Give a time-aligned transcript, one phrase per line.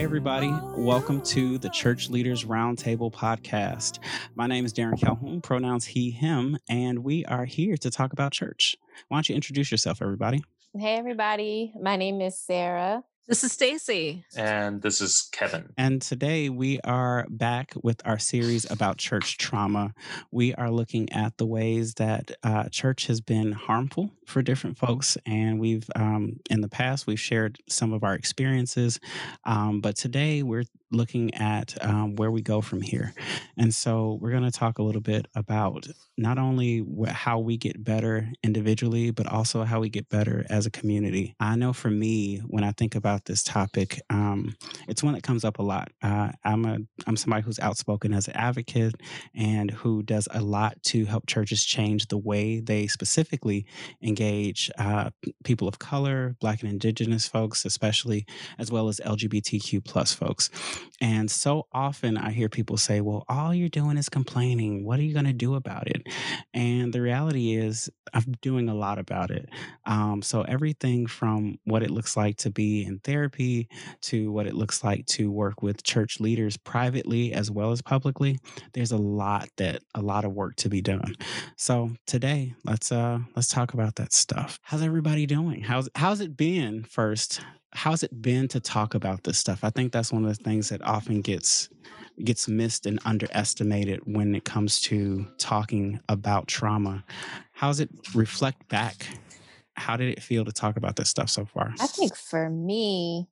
[0.00, 0.50] Hey, everybody.
[0.78, 3.98] Welcome to the Church Leaders Roundtable podcast.
[4.34, 8.32] My name is Darren Calhoun, pronouns he, him, and we are here to talk about
[8.32, 8.78] church.
[9.08, 10.42] Why don't you introduce yourself, everybody?
[10.74, 11.74] Hey, everybody.
[11.78, 13.04] My name is Sarah.
[13.26, 14.24] This is Stacy.
[14.36, 15.72] And this is Kevin.
[15.76, 19.94] And today we are back with our series about church trauma.
[20.32, 25.16] We are looking at the ways that uh, church has been harmful for different folks.
[25.26, 28.98] And we've, um, in the past, we've shared some of our experiences.
[29.44, 33.14] Um, but today we're looking at um, where we go from here.
[33.56, 37.56] And so we're going to talk a little bit about not only wh- how we
[37.56, 41.34] get better individually, but also how we get better as a community.
[41.40, 44.54] I know for me, when I think about this topic, um,
[44.88, 45.90] it's one that comes up a lot.
[46.02, 48.94] Uh, I'm a I'm somebody who's outspoken as an advocate
[49.34, 53.66] and who does a lot to help churches change the way they specifically
[54.02, 55.10] engage uh,
[55.44, 58.26] people of color, Black and Indigenous folks, especially,
[58.58, 60.50] as well as LGBTQ plus folks.
[61.00, 64.84] And so often I hear people say, well, all you're doing is complaining.
[64.84, 66.06] What are you going to do about it?
[66.54, 69.48] And the reality is, I'm doing a lot about it.
[69.86, 73.68] Um, so, everything from what it looks like to be in therapy
[74.02, 78.38] to what it looks like to work with church leaders privately as well as publicly,
[78.72, 81.14] there's a lot that a lot of work to be done.
[81.56, 84.58] So, today, let's uh let's talk about that stuff.
[84.62, 85.62] How's everybody doing?
[85.62, 87.40] How's how's it been first
[87.72, 89.62] how's it been to talk about this stuff?
[89.62, 91.68] I think that's one of the things that often gets
[92.24, 97.02] gets missed and underestimated when it comes to talking about trauma.
[97.52, 99.06] How's it reflect back?
[99.74, 101.72] How did it feel to talk about this stuff so far?
[101.80, 103.28] I think for me,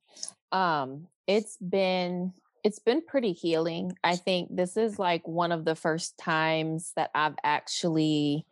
[0.51, 3.93] um, it's been it's been pretty healing.
[4.03, 8.45] I think this is like one of the first times that I've actually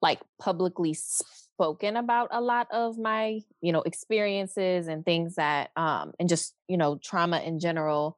[0.00, 0.94] like publicly
[1.54, 6.54] spoken about a lot of my, you know, experiences and things that um and just,
[6.68, 8.16] you know, trauma in general.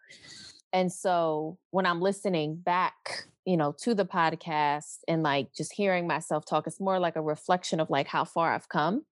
[0.73, 6.07] And so when I'm listening back, you know, to the podcast and like just hearing
[6.07, 9.05] myself talk, it's more like a reflection of like how far I've come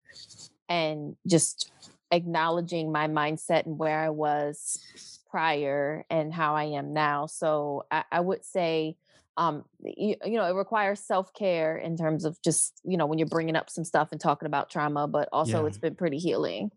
[0.69, 1.71] and just
[2.11, 7.27] acknowledging my mindset and where I was prior and how I am now.
[7.27, 8.97] So I, I would say,
[9.37, 13.19] um, you, you know, it requires self care in terms of just, you know, when
[13.19, 15.67] you're bringing up some stuff and talking about trauma, but also Yeah.
[15.69, 16.71] it's been pretty healing.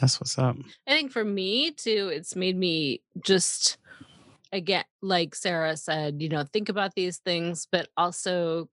[0.00, 0.56] That's what's up.
[0.86, 3.78] I think for me too, it's made me just
[4.52, 8.68] again, like Sarah said, you know, think about these things, but also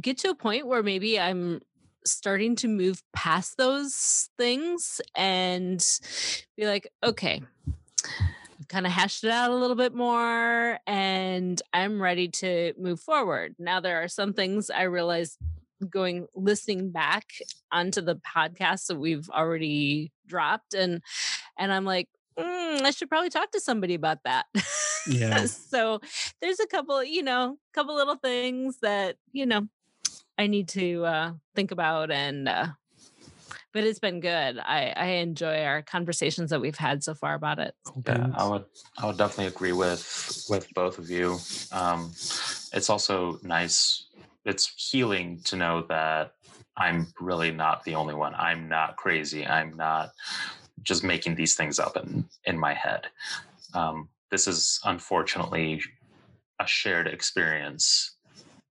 [0.00, 1.60] get to a point where maybe I'm
[2.04, 5.84] starting to move past those things and
[6.56, 7.42] be like, okay,
[8.68, 13.00] I've kind of hashed it out a little bit more and I'm ready to move
[13.00, 13.54] forward.
[13.58, 15.38] Now there are some things I realized
[15.88, 17.24] going listening back
[17.72, 21.00] onto the podcast that we've already dropped and
[21.58, 22.08] and I'm like
[22.38, 24.46] mm, I should probably talk to somebody about that.
[25.06, 25.46] Yeah.
[25.46, 26.00] so
[26.42, 29.66] there's a couple, you know, couple little things that, you know,
[30.36, 32.66] I need to uh think about and uh
[33.72, 34.58] but it's been good.
[34.58, 37.74] I I enjoy our conversations that we've had so far about it.
[38.06, 38.30] Yeah.
[38.34, 38.64] I would
[38.98, 41.38] I would definitely agree with with both of you.
[41.72, 42.10] Um,
[42.72, 44.06] it's also nice.
[44.44, 46.32] It's healing to know that
[46.76, 48.34] I'm really not the only one.
[48.34, 49.46] I'm not crazy.
[49.46, 50.10] I'm not
[50.82, 53.06] just making these things up in in my head.
[53.74, 55.82] Um, this is unfortunately
[56.60, 58.16] a shared experience,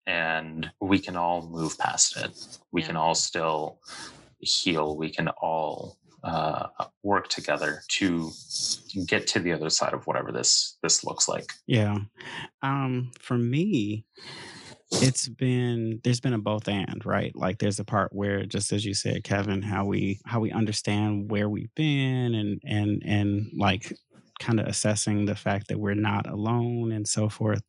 [0.07, 2.31] and we can all move past it.
[2.71, 2.87] We Yeah.
[2.87, 3.79] can all still
[4.45, 4.95] heal.
[4.95, 6.67] We can all uh,
[7.03, 8.31] work together to
[9.05, 11.51] get to the other side of whatever this this looks like.
[11.67, 11.97] Yeah.
[12.61, 14.05] Um, for me,
[14.91, 17.35] it's been there's been a both and, right?
[17.35, 21.29] Like there's a part where just as you said, Kevin, how we how we understand
[21.29, 23.93] where we've been and and and like
[24.39, 27.61] kind of assessing the fact that we're not alone and so forth.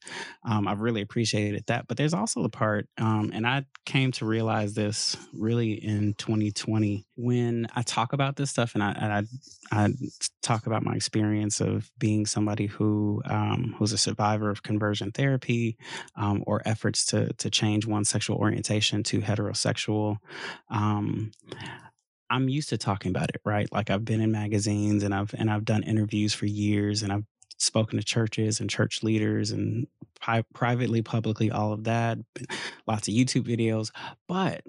[0.45, 1.87] Um, I've really appreciated that.
[1.87, 7.07] But there's also the part, um, and I came to realize this really in 2020
[7.17, 9.89] when I talk about this stuff and I, and I, I
[10.43, 15.77] talk about my experience of being somebody who um, who's a survivor of conversion therapy
[16.17, 20.19] um, or efforts to to change one's sexual orientation to heterosexual.
[22.31, 23.71] I'm used to talking about it, right?
[23.73, 27.25] Like I've been in magazines and I've and I've done interviews for years and I've
[27.59, 29.87] spoken to churches and church leaders and
[30.21, 32.19] pri- privately, publicly, all of that.
[32.87, 33.91] Lots of YouTube videos,
[34.29, 34.63] but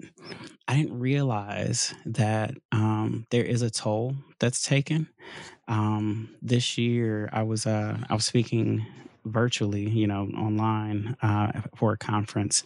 [0.66, 5.08] I didn't realize that um, there is a toll that's taken.
[5.66, 8.86] Um, this year, I was uh, I was speaking
[9.24, 12.62] virtually, you know, online uh, for a conference,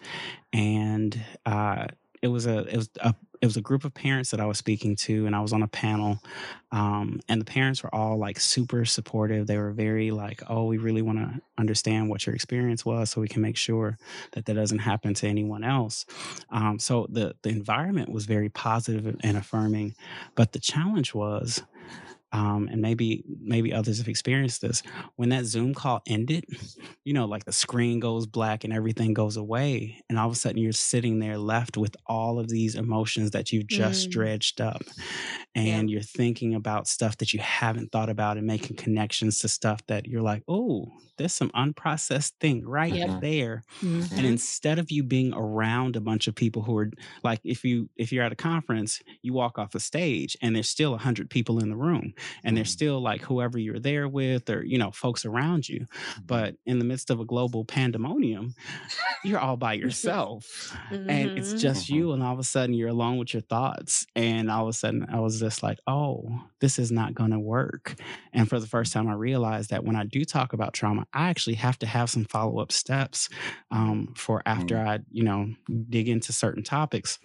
[0.52, 1.86] and uh,
[2.22, 4.56] it was a it was a, it was a group of parents that I was
[4.56, 6.20] speaking to, and I was on a panel,
[6.70, 9.48] um, and the parents were all like super supportive.
[9.48, 13.20] They were very like, "Oh, we really want to understand what your experience was, so
[13.20, 13.98] we can make sure
[14.32, 16.06] that that doesn't happen to anyone else."
[16.50, 19.96] Um, so the the environment was very positive and affirming,
[20.36, 21.64] but the challenge was
[22.32, 24.82] um, and maybe maybe others have experienced this
[25.16, 26.44] when that zoom call ended
[27.04, 30.36] you know like the screen goes black and everything goes away and all of a
[30.36, 34.10] sudden you're sitting there left with all of these emotions that you've just Mm.
[34.10, 34.90] dredged up
[35.54, 39.80] and you're thinking about stuff that you haven't thought about and making connections to stuff
[39.86, 40.86] that you're like oh
[41.18, 43.10] there's some unprocessed thing right Yep.
[43.20, 44.08] there Mhm.
[44.16, 46.90] and instead of you being around a bunch of people who are
[47.24, 50.68] like if you if you're at a conference you walk off the stage and there's
[50.68, 52.14] still 100 people in the room
[52.44, 52.72] and there's Mhm.
[52.72, 55.86] still like whoever you're there with or you know folks around you
[56.26, 58.54] but in the midst of a global pandemonium
[59.24, 60.74] you're all by yourself
[61.08, 61.58] and it's Mhm.
[61.58, 64.68] just you and all of a sudden you're alone with your thoughts and all of
[64.68, 67.94] a sudden i was just like oh this is not going to work
[68.32, 71.28] and for the first time i realized that when i do talk about trauma i
[71.28, 73.28] actually have to have some follow-up steps
[73.70, 75.48] um, for after i you know
[75.90, 77.18] dig into certain topics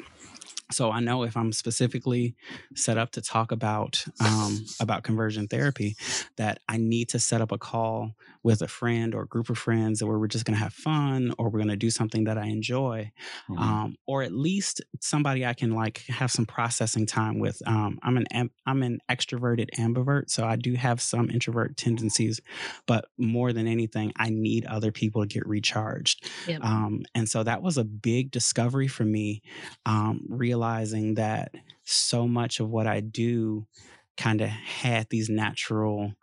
[0.72, 2.36] so I know if I'm specifically
[2.76, 5.96] set up to talk about um, about conversion therapy,
[6.36, 8.16] that I need to set up a call
[8.48, 11.34] with a friend or a group of friends where we're just going to have fun
[11.38, 13.12] or we're going to do something that I enjoy,
[13.50, 13.60] Mhm.
[13.60, 17.62] um, or at least somebody I can like have some processing time with.
[17.66, 22.40] Um, I'm an I'm an extroverted ambivert, so I do have some introvert tendencies,
[22.86, 26.18] but more than anything, I need other people to get recharged.
[26.48, 26.64] Yep.
[26.64, 29.42] Um, and so that was a big discovery for me,
[29.86, 31.54] um, realizing that
[31.84, 33.68] so much of what I do
[34.16, 36.14] kind of had these natural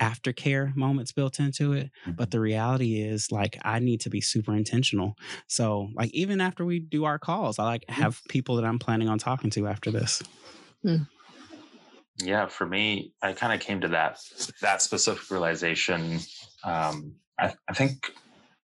[0.00, 1.90] aftercare moments built into it.
[2.04, 2.30] But mm-hmm.
[2.30, 5.16] the reality is, like, I need to be super intentional.
[5.46, 8.02] So, like, even after we do our calls, I like mm-hmm.
[8.02, 10.22] have people that I'm planning on talking to after this.
[10.82, 11.04] Hmm.
[12.22, 14.18] yeah for me i kind of came to that
[14.60, 16.18] that specific realization
[16.62, 18.12] um I, I think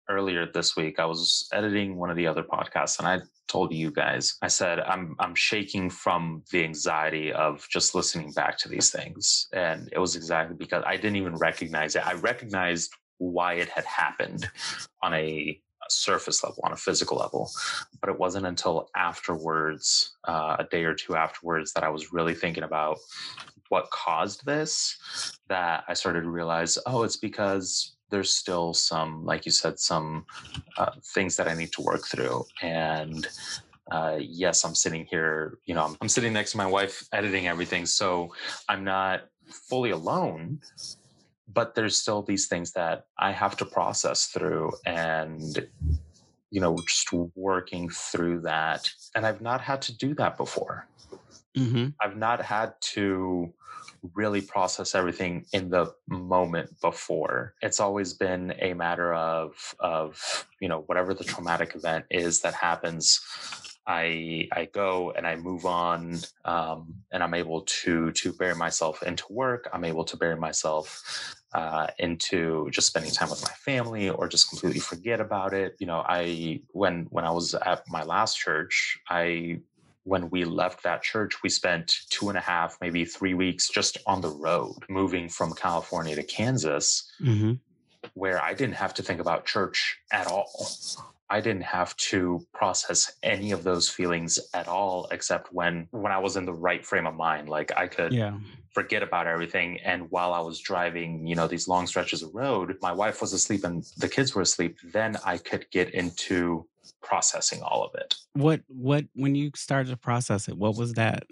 [0.08, 3.90] earlier this week i was editing one of the other podcasts and i told you
[3.90, 8.90] guys i said i'm i'm shaking from the anxiety of just listening back to these
[8.90, 9.48] things.
[9.52, 12.06] And it was exactly because i didn't even recognize it.
[12.06, 14.48] I recognized why it had happened
[15.02, 17.48] on a surface level on a physical level
[18.00, 22.34] but it wasn't until afterwards uh, a day or two afterwards that i was really
[22.34, 22.98] thinking about
[23.68, 24.96] what caused this
[25.48, 30.26] that I started to realize, oh, it's because there's still some, like you said, some
[30.78, 32.44] uh, things that I need to work through.
[32.62, 33.26] And
[33.90, 37.46] uh, yes, I'm sitting here, you know, I'm, I'm sitting next to my wife editing
[37.48, 37.86] everything.
[37.86, 38.32] So
[38.68, 39.22] I'm not
[39.68, 40.60] fully alone,
[41.52, 44.72] but there's still these things that I have to process through.
[44.84, 45.66] And,
[46.50, 48.88] you know, just working through that.
[49.14, 50.88] And I've not had to do that before.
[51.56, 51.88] Mm-hmm.
[52.00, 53.52] I've not had to
[54.14, 57.54] really process everything in the moment before.
[57.62, 62.54] It's always been a matter of of you know whatever the traumatic event is that
[62.54, 63.20] happens.
[63.86, 69.02] I I go and I move on, um, and I'm able to to bury myself
[69.02, 69.68] into work.
[69.72, 74.50] I'm able to bury myself uh, into just spending time with my family, or just
[74.50, 75.76] completely forget about it.
[75.78, 79.60] You know, I when when I was at my last church, I
[80.06, 83.98] when we left that church, we spent two and a half, maybe three weeks just
[84.06, 87.54] on the road, moving from California to Kansas, Mm-hmm.
[88.14, 90.68] where I didn't have to think about church at all.
[91.28, 96.18] I didn't have to process any of those feelings at all, except when when I
[96.18, 97.48] was in the right frame of mind.
[97.48, 98.38] Like I could Yeah.
[98.78, 99.80] forget about everything.
[99.80, 103.32] And while I was driving, you know, these long stretches of road, my wife was
[103.32, 104.78] asleep and the kids were asleep.
[104.98, 106.68] Then I could get into
[107.02, 108.14] processing all of it.
[108.32, 111.24] What what when you started to process it, what was that?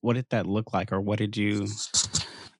[0.00, 1.66] What did that look like, or what did you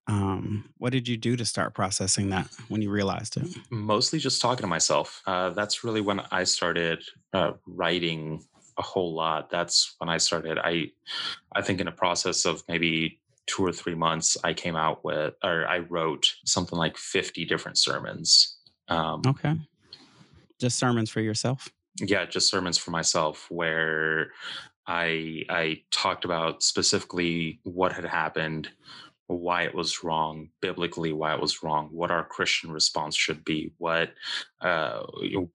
[0.07, 3.47] um what did you do to start processing that when you realized it?
[3.71, 7.03] mostly just talking to myself uh, that's really when i started
[7.35, 8.43] uh, writing
[8.79, 10.91] a whole lot that's when i started i
[11.55, 15.35] i think in a process of maybe two or three months i came out with
[15.45, 18.57] or i wrote something like 50 different sermons
[18.91, 19.55] um, Okay.
[20.59, 21.69] Just sermons for yourself.
[22.01, 24.29] Yeah just sermons for myself where
[24.87, 28.69] i i talked about specifically what had happened
[29.29, 33.73] why it was wrong biblically why it was wrong what our christian response should be
[33.79, 34.11] what
[34.61, 35.03] uh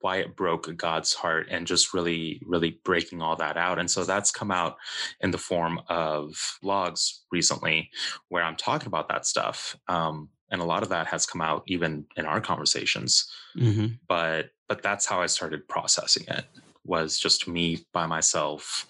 [0.00, 4.02] why it broke god's heart and just really really breaking all that out and so
[4.02, 4.76] that's come out
[5.20, 7.90] in the form of blogs recently
[8.28, 11.62] where i'm talking about that stuff um and a lot of that has come out
[11.66, 13.94] even in our conversations Mm-hmm.
[14.06, 16.44] but but that's how i started processing it
[16.84, 18.86] was just me by myself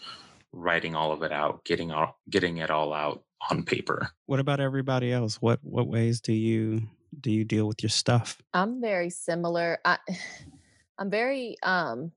[0.52, 4.08] writing all of it out, getting all getting it all out on paper.
[4.26, 5.36] What about everybody else?
[5.36, 6.82] What what ways do you
[7.20, 8.38] do you deal with your stuff?
[8.54, 9.78] I'm very similar.
[9.84, 9.98] I,
[10.98, 12.12] I'm very um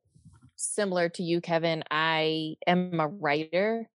[0.55, 1.84] similar to you, Kevin.
[1.91, 3.89] I am a writer.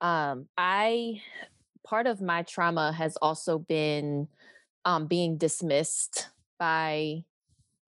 [0.00, 1.22] Um, I
[1.84, 4.28] part of my trauma has also been
[4.86, 7.24] um being dismissed by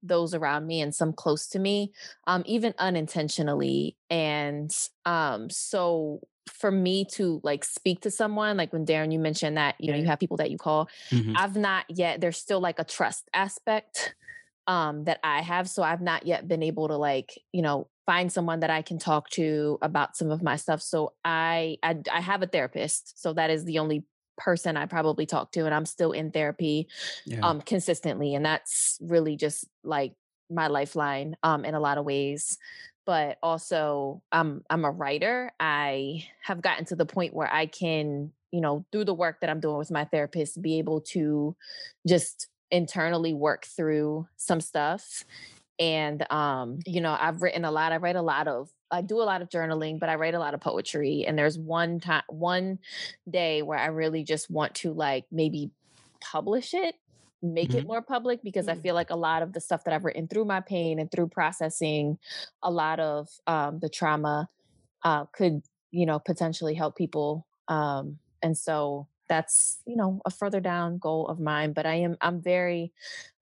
[0.02, 1.92] those around me and some close to me,
[2.26, 3.96] um, even unintentionally.
[4.10, 4.70] And
[5.04, 9.74] um, so for me to like speak to someone, like when Darren, you mentioned that,
[9.78, 11.34] you know, you have people that you call, Mhm.
[11.36, 14.14] I've not yet, there's still like a trust aspect
[14.66, 15.68] um that I have.
[15.68, 18.98] So I've not yet been able to like, you know, find someone that I can
[18.98, 20.80] talk to about some of my stuff.
[20.82, 23.20] So I I, I have a therapist.
[23.20, 24.04] So that is the only
[24.38, 26.88] person I probably talk to and I'm still in therapy
[27.26, 27.40] Yeah.
[27.42, 30.14] um consistently and that's really just like
[30.50, 32.56] my lifeline um in a lot of ways
[33.04, 38.32] but also um I'm a writer I have gotten to the point where I can
[38.52, 41.56] you know through the work that I'm doing with my therapist be able to
[42.06, 45.24] just internally work through some stuff
[45.78, 49.20] and um you know I've written a lot I write a lot of I do
[49.20, 52.24] a lot of journaling but I write a lot of poetry and there's one time
[52.28, 52.78] one
[53.28, 55.70] day where I really just want to like maybe
[56.20, 56.96] publish it,
[57.42, 57.86] make it Mhm.
[57.86, 60.44] more public because I feel like a lot of the stuff that I've written through
[60.46, 62.18] my pain and through processing
[62.62, 64.48] a lot of um, the trauma
[65.04, 67.46] uh, could, you know, potentially help people.
[67.68, 71.72] Um, and so that's, you know, a further down goal of mine.
[71.72, 72.92] But I am, I'm very,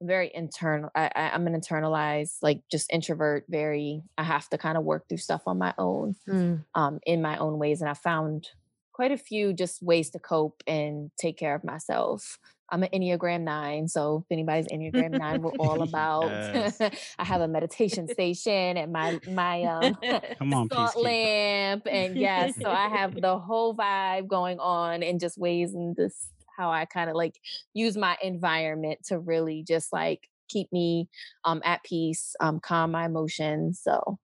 [0.01, 0.91] very internal.
[0.95, 3.45] I, I, I'm an internalized, like just introvert.
[3.49, 6.65] Very, I have to kind of work through stuff on my own Mm.
[6.75, 7.81] um, in my own ways.
[7.81, 8.49] And I found
[8.93, 12.39] quite a few just ways to cope and take care of myself.
[12.71, 13.89] I'm an Enneagram nine.
[13.89, 19.21] So if anybody's Enneagram nine, we're all about I have a meditation station at my
[19.27, 19.99] my um
[20.39, 21.87] Come on, salt lamp.
[21.91, 26.29] And yes, so I have the whole vibe going on in just ways and this
[26.57, 27.35] how I kind of like
[27.75, 31.09] use my environment to really just like keep me
[31.45, 33.81] um at peace, um, calm my emotions.
[33.83, 34.19] So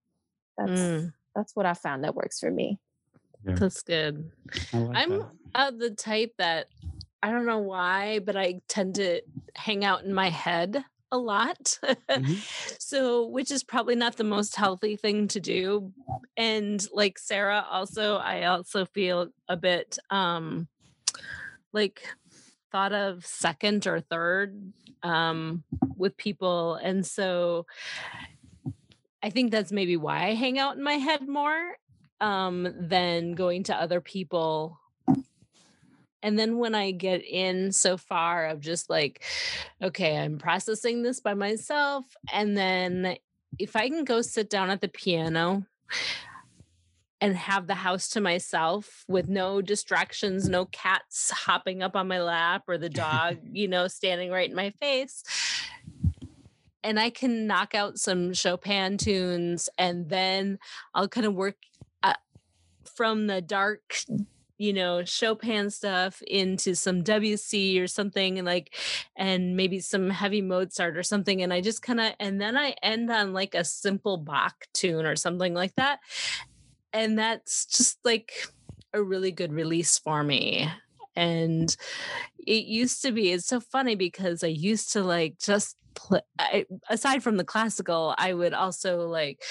[0.59, 2.79] that's Mm, that's what I found that works for me.
[3.45, 4.31] that's good.
[4.73, 5.31] I like I'm that.
[5.55, 6.67] of the type that
[7.23, 9.23] I don't know why, but I tend to
[9.55, 11.79] hang out in my head a lot.
[12.11, 12.81] Mhm.
[12.81, 15.93] so, which is probably not the most healthy thing to do.
[16.37, 20.69] And like Sarah, also, I also feel a bit um
[21.73, 22.07] like
[22.71, 25.65] thought of second or third um
[25.97, 26.75] with people.
[26.75, 27.67] And so
[29.23, 31.77] I think that's maybe why I hang out in my head more
[32.21, 34.79] um than going to other people
[36.23, 39.25] and then when I get in so far of just like,
[39.83, 42.05] okay, I'm processing this by myself.
[42.33, 43.17] And then
[43.59, 45.67] if I can go sit down at the piano
[47.21, 52.21] and have the house to myself with no distractions, no cats hopping up on my
[52.21, 55.25] lap or the dog, you know, standing right in my face.
[56.85, 60.59] And I can knock out some Chopin tunes and then
[60.95, 61.57] I'll kind of work
[62.03, 62.15] uh,
[62.97, 63.81] from the dark
[64.63, 68.73] you know chopin stuff into some wc or something and like
[69.17, 72.73] and maybe some heavy mozart or something and i just kind of and then i
[72.81, 75.99] end on like a simple bach tune or something like that
[76.93, 78.47] and that's just like
[78.95, 80.71] a really good release for me
[81.17, 81.77] and
[82.47, 86.67] it used to be it's so funny because i used to like just play I,
[86.89, 89.43] aside from the classical i would also like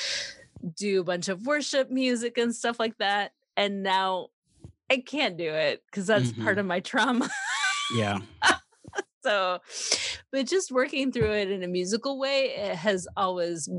[0.74, 4.30] do a bunch of worship music and stuff like that and now
[4.92, 6.60] I can't do it because that's part Mhm.
[6.62, 7.30] of my trauma.
[7.96, 8.20] Yeah.
[9.24, 9.60] so,
[10.32, 13.70] but just working through it in a musical way it has always,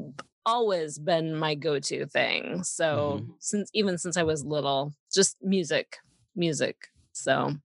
[0.47, 2.65] always been my go-to thing.
[2.65, 3.35] So Mhm.
[3.41, 5.99] since even since I was little, just music,
[6.35, 6.77] music.
[7.13, 7.57] So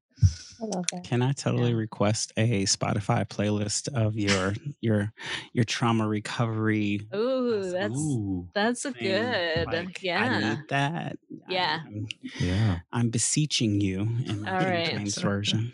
[0.60, 1.04] I love that.
[1.04, 1.78] Can I totally Yeah.
[1.78, 5.14] request a Spotify playlist of your your
[5.54, 7.02] your trauma recovery?
[7.14, 9.04] ooh, that's Ooh, that's a thing?
[9.04, 9.68] good.
[9.68, 10.40] Like, I yeah.
[10.40, 11.18] need that.
[11.48, 11.82] Yeah.
[11.86, 12.08] I'm,
[12.40, 12.80] yeah.
[12.92, 14.86] I'm beseeching you in the right.
[14.90, 15.72] James version.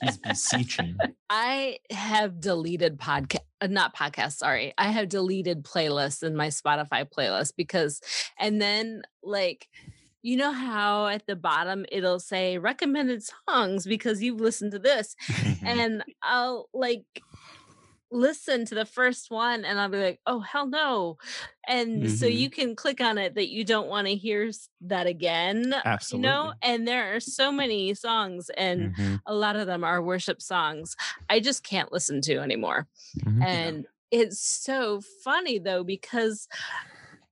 [0.00, 0.96] He's beseeching.
[1.30, 7.08] I have deleted podcast, uh, not podcast Sorry, I have deleted playlists in my Spotify
[7.08, 8.00] playlist because,
[8.38, 9.68] and then like,
[10.22, 15.16] you know how at the bottom it'll say recommended songs because you've listened to this,
[15.66, 17.22] and I'll like
[18.14, 21.16] listen to the first one and I'll be like, oh hell no,
[21.66, 22.36] and so Mhm.
[22.36, 24.50] you can click on it that you don't want to hear
[24.82, 25.74] that again.
[25.84, 26.28] Absolutely.
[26.28, 29.22] You know, and there are so many songs and Mhm.
[29.24, 30.94] a lot of them are worship songs
[31.30, 32.86] I just can't listen to anymore.
[33.24, 33.42] Mhm.
[33.46, 36.48] And it's so funny though, because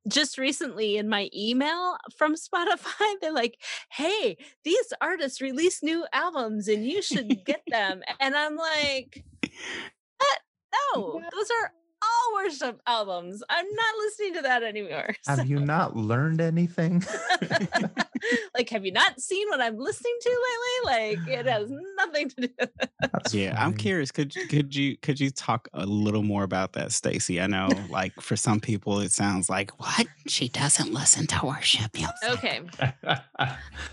[0.08, 3.58] just recently in my email from Spotify, they're like,
[3.90, 8.02] hey, these artists release new albums and you should get them.
[8.20, 10.38] and I'm like, what?
[10.94, 11.72] No, those are
[12.10, 13.42] all worship albums.
[13.48, 15.14] I'm not listening to that anymore.
[15.26, 17.02] Have you not learned anything?
[18.54, 21.16] like, have you not seen what I'm listening to lately?
[21.16, 22.48] Like, it has nothing to do.
[23.12, 24.10] That's Yeah, I'm curious.
[24.10, 27.40] Could you- could you could you talk a little more about that, Stacy?
[27.40, 31.94] I know, like for some people, it sounds like what she doesn't listen to worship
[31.94, 32.14] music.
[32.24, 32.60] Okay.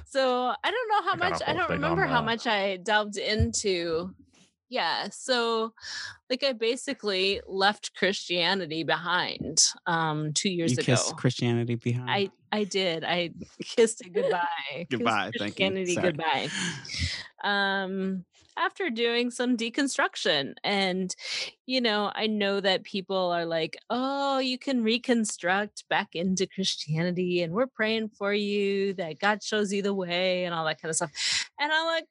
[0.06, 2.78] So I don't know how I much I don't thing on remember how much I
[2.78, 4.14] delved into.
[4.70, 5.74] Yeah, so
[6.30, 10.84] like I basically left Christianity behind um 2 years you ago.
[10.86, 12.10] kissed Christianity behind.
[12.10, 13.04] I I did.
[13.04, 13.32] I
[13.64, 14.48] kissed it goodbye.
[14.78, 15.68] Kissed Goodbye, thank you.
[15.68, 16.50] Christianity goodbye.
[17.44, 18.26] Um
[18.60, 21.16] after doing some deconstruction and
[21.68, 27.42] you know, I know that people are like, "Oh, you can reconstruct back into Christianity
[27.44, 30.90] and we're praying for you that God shows you the way and all that kind
[30.90, 31.12] of stuff."
[31.60, 32.08] And I'm like, "Mm,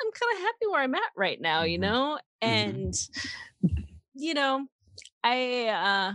[0.00, 1.78] I'm kind of happy where I'm at right now, you Mhm.
[1.78, 2.18] know?
[2.44, 2.82] Mhm.
[2.82, 2.94] And
[4.14, 4.66] you know,
[5.24, 6.14] I uh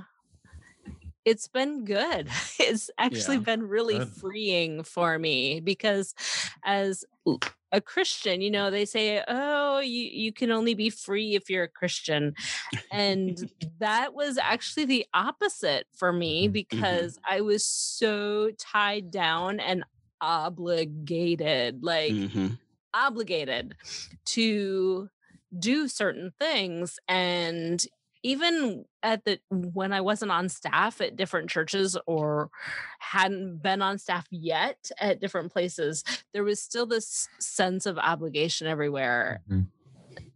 [1.26, 2.30] it's been good.
[2.60, 3.40] It's actually Yeah.
[3.40, 4.10] been really Good.
[4.20, 6.14] freeing for me because
[6.64, 7.04] as
[7.72, 11.64] a Christian, you know, they say, "Oh, you you can only be free if you're
[11.64, 12.34] a Christian."
[12.92, 13.38] And
[13.80, 17.08] that was actually the opposite for me Mhm.
[17.08, 19.84] because I was so tied down and
[20.22, 21.84] obligated.
[21.84, 22.58] Like Mhm.
[22.94, 23.76] Obligated
[24.26, 25.10] to
[25.58, 27.86] do certain things and
[28.26, 32.50] even at the when I wasn't on staff at different churches or
[33.00, 38.66] hadn't been on staff yet at different places, there was still this sense of obligation
[38.66, 39.68] everywhere, Mhm.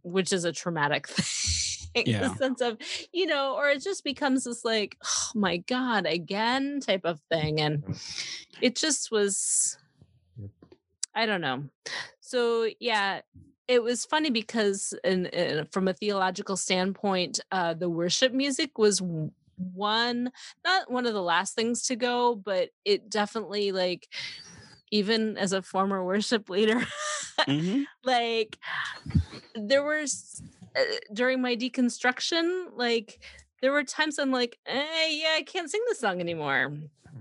[0.02, 2.04] which is a traumatic thing.
[2.06, 2.28] Yeah.
[2.28, 2.76] The sense of,
[3.10, 7.58] you know, or it just becomes this like, oh my God, again type of thing.
[7.58, 7.82] And
[8.60, 9.78] it just was
[11.14, 11.64] I don't know.
[12.28, 13.22] So yeah,
[13.68, 19.00] it was funny because in, in from a theological standpoint, uh, the worship music was
[19.56, 20.30] one
[20.62, 24.08] not one of the last things to go, but it definitely like
[24.92, 26.86] even as a former worship leader,
[27.46, 27.86] Mhm.
[28.04, 28.58] like
[29.54, 30.42] there was
[30.78, 30.82] uh,
[31.14, 33.22] during my deconstruction, like
[33.62, 36.76] there were times I'm like, eh, yeah, I can't sing this song anymore.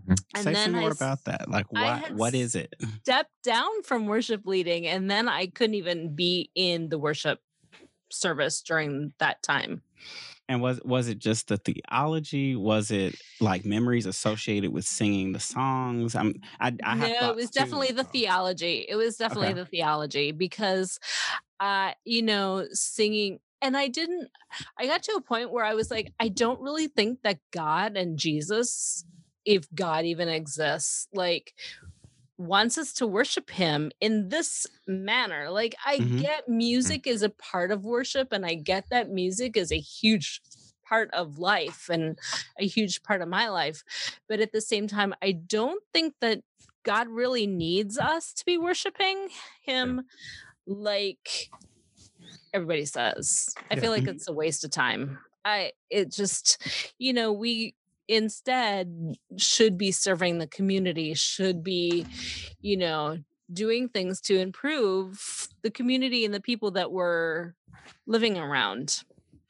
[0.08, 0.24] Mhm.
[0.34, 1.50] And Say then some more s- about that.
[1.50, 2.74] Like, I what had what is it?
[3.04, 7.42] stepped down from worship leading and then I couldn't even be in the worship
[8.12, 9.84] service during that time.
[10.50, 12.56] And was was it just the theology?
[12.56, 16.16] Was it like memories associated with singing the songs?
[16.16, 17.52] I'm I, I have no, it thoughts was too.
[17.52, 18.86] definitely the theology.
[18.88, 19.54] It was definitely Okay.
[19.54, 21.00] the theology because
[21.60, 24.30] uh you know singing and I didn't
[24.78, 27.98] I got to a point where I was like I don't really think that God
[27.98, 29.06] and Jesus
[29.48, 31.56] if God even exists like
[32.38, 35.50] wants us to worship him in this manner.
[35.50, 36.18] Like I Mhm.
[36.18, 40.42] get music is a part of worship and I get that music is a huge
[40.88, 42.18] part of life and
[42.60, 43.84] a huge part of my life.
[44.30, 46.44] But at the same time, I don't think that
[46.84, 49.30] God really needs us to be worshiping
[49.64, 50.04] him
[50.68, 51.50] like
[52.54, 53.58] everybody says.
[53.70, 53.82] I Yeah.
[53.82, 55.20] feel like it's a waste of time.
[55.46, 56.62] I it just
[56.98, 57.76] you know, we
[58.08, 62.06] instead should be serving the community, should be,
[62.62, 63.18] you know,
[63.52, 67.54] doing things to improve the community and the people that we're
[68.06, 69.04] living around.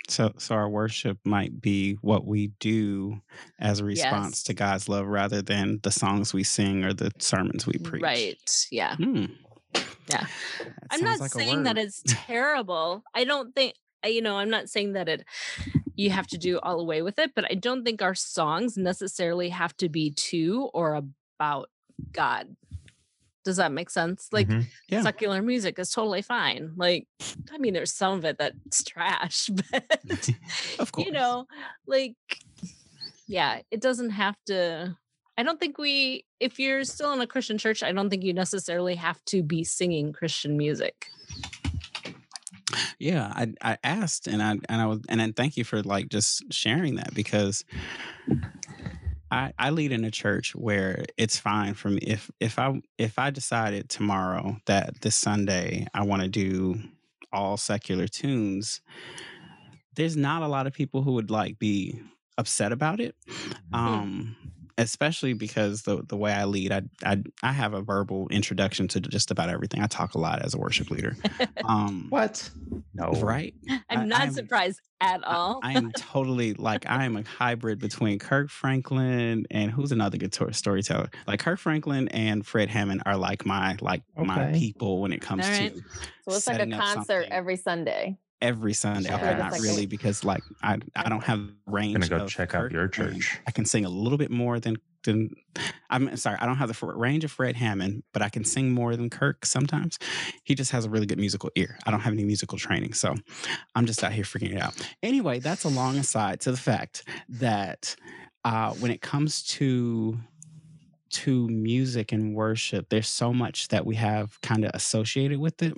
[0.09, 3.19] So so our worship might be what we do
[3.59, 4.43] as a response Yes.
[4.43, 8.01] to God's love rather than the songs we sing or the sermons we preach.
[8.03, 8.65] Right.
[8.71, 8.95] Yeah.
[8.95, 9.25] Hmm.
[10.09, 10.25] Yeah.
[10.59, 13.03] That I'm not like saying that it's terrible.
[13.13, 13.73] I don't think
[14.05, 15.25] you know, I'm not saying that it
[15.97, 19.49] you have to do all away with it, but I don't think our songs necessarily
[19.49, 20.93] have to be to or
[21.39, 21.69] about
[22.13, 22.55] God.
[23.43, 24.27] Does that make sense?
[24.31, 24.65] Like Mhm.
[24.89, 25.01] Yeah.
[25.01, 26.73] secular music is totally fine.
[26.75, 27.07] Like,
[27.51, 29.99] I mean, there's some of it that's trash, but
[30.79, 31.05] Of course.
[31.07, 31.47] you know,
[31.87, 32.15] like,
[33.27, 34.95] yeah, it doesn't have to.
[35.37, 38.33] I don't think we, if you're still in a Christian church, I don't think you
[38.33, 41.07] necessarily have to be singing Christian music.
[42.99, 46.09] Yeah, I I asked and I and I was and then thank you for like
[46.09, 47.63] just sharing that because
[49.31, 53.19] I I lead in a church where it's fine for me if if I if
[53.19, 56.79] I decided tomorrow that this Sunday I want to do
[57.31, 58.81] all secular tunes,
[59.95, 61.99] there's not a lot of people who would like be
[62.37, 63.15] upset about it.
[63.73, 63.75] Hmm.
[63.75, 64.35] Um
[64.77, 68.99] especially because the the way I lead, I I I have a verbal introduction to
[69.01, 69.81] just about everything.
[69.81, 71.15] I talk a lot as a worship leader.
[71.67, 72.49] Um, What?
[72.93, 73.11] No.
[73.21, 73.53] right?
[73.89, 75.59] I'm I- not I'm- surprised at all.
[75.63, 80.31] I am totally like I am a hybrid between Kirk Franklin and who's another good
[80.31, 81.09] tor- storyteller.
[81.27, 85.45] Like Kirk Franklin and Fred Hammond are like my like my people when it comes
[85.45, 85.75] All right.
[85.75, 85.81] to
[86.29, 87.31] So it's like a concert something.
[87.31, 88.17] every Sunday.
[88.41, 89.09] Every Sunday.
[89.09, 89.15] Yeah.
[89.15, 91.93] Okay, not like really a- because like I I don't have range.
[91.95, 93.39] gonna go of check out your church.
[93.47, 95.29] I can sing a little bit more than than
[95.89, 96.37] I'm sorry.
[96.39, 99.45] I don't have the range of Fred Hammond, but I can sing more than Kirk
[99.45, 99.97] sometimes.
[100.43, 101.77] He just has a really good musical ear.
[101.85, 103.15] I don't have any musical training, so
[103.75, 104.73] I'm just out here freaking it out.
[105.01, 107.95] Anyway, that's a long aside to the fact that
[108.43, 110.17] uh, when it comes to
[111.09, 115.73] to music and worship, there's so much that we have kind of associated with it.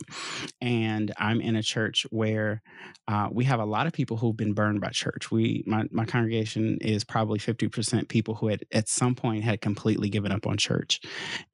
[0.61, 2.61] And I'm in a church where
[3.07, 5.31] uh, we have a lot of people who've been burned by church.
[5.31, 10.09] We, my, my congregation is probably 50% people who had at some point had completely
[10.09, 11.01] given up on church.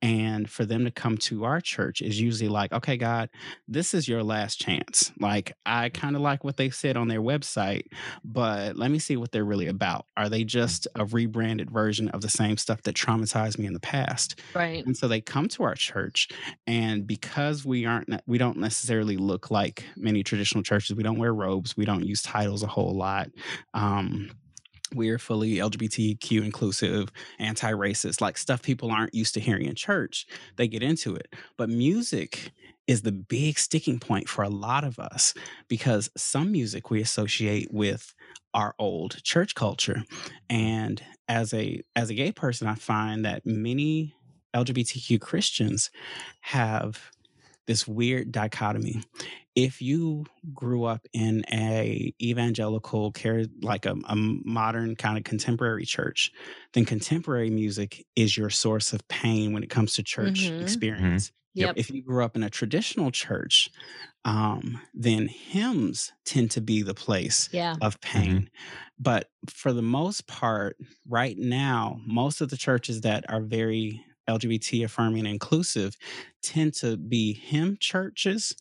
[0.02, 3.30] And for them to come to our church is usually like, okay, God,
[3.68, 5.12] this is your last chance.
[5.20, 7.84] Like, I kind of like what they said on their website,
[8.24, 10.06] but let me see what they're really about.
[10.18, 13.80] Are they just a rebranded version of the same stuff that traumatized me in the
[13.80, 14.40] past?
[14.54, 14.86] right.
[14.86, 16.30] And so they come to our church,
[16.68, 20.96] and because we aren't, we don't necessarily look like many traditional churches.
[20.96, 21.76] We don't wear robes.
[21.76, 23.30] We don't use titles a whole lot.
[23.74, 24.32] Um,
[24.94, 30.28] we're fully LGBTQ inclusive, anti racist, like stuff people aren't used to hearing in church.
[30.58, 31.34] They get into it.
[31.58, 32.52] But music
[32.88, 35.34] is the big sticking point for a lot of us
[35.68, 38.14] because some music we associate with
[38.54, 40.04] our old church culture.
[40.50, 44.16] And as a as a gay person, I find that many
[44.54, 45.92] LGBTQ Christians
[46.42, 47.12] have
[47.68, 49.04] this weird dichotomy.
[49.56, 55.86] If you grew up in a evangelical, care like a, a modern kind of contemporary
[55.86, 56.32] church,
[56.74, 60.60] then contemporary music is your source of pain when it comes to church Mhm.
[60.60, 61.32] experience.
[61.56, 61.76] Yep.
[61.76, 63.70] If you grew up in a traditional church,
[64.26, 67.78] um, then hymns tend to be the place Yeah.
[67.82, 68.50] of pain.
[69.00, 74.84] But for the most part, right now, most of the churches that are very LGBT
[74.86, 75.96] affirming and inclusive
[76.44, 78.56] tend to be hymn churches.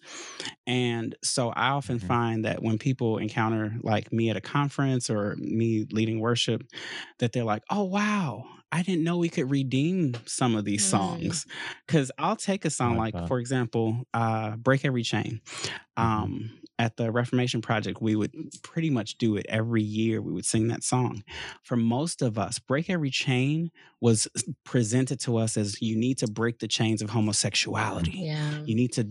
[0.67, 1.99] And so I often Mhm.
[1.99, 6.63] find that when people encounter like me at a conference or me leading worship,
[7.19, 8.45] that they're like, oh, wow.
[8.75, 10.91] I didn't know we could redeem some of these Mm.
[10.91, 11.47] songs.
[11.87, 15.41] Cause I'll take a song like like, for example, uh, Break Every Chain.
[15.97, 18.33] Um, at the Reformation Project, we would
[18.63, 20.21] pretty much do it every year.
[20.21, 21.23] We would sing that song.
[21.63, 24.27] For most of us, Break Every Chain was
[24.65, 28.19] presented to us as you need to break the chains of homosexuality.
[28.25, 28.63] Yeah.
[28.65, 29.07] You need to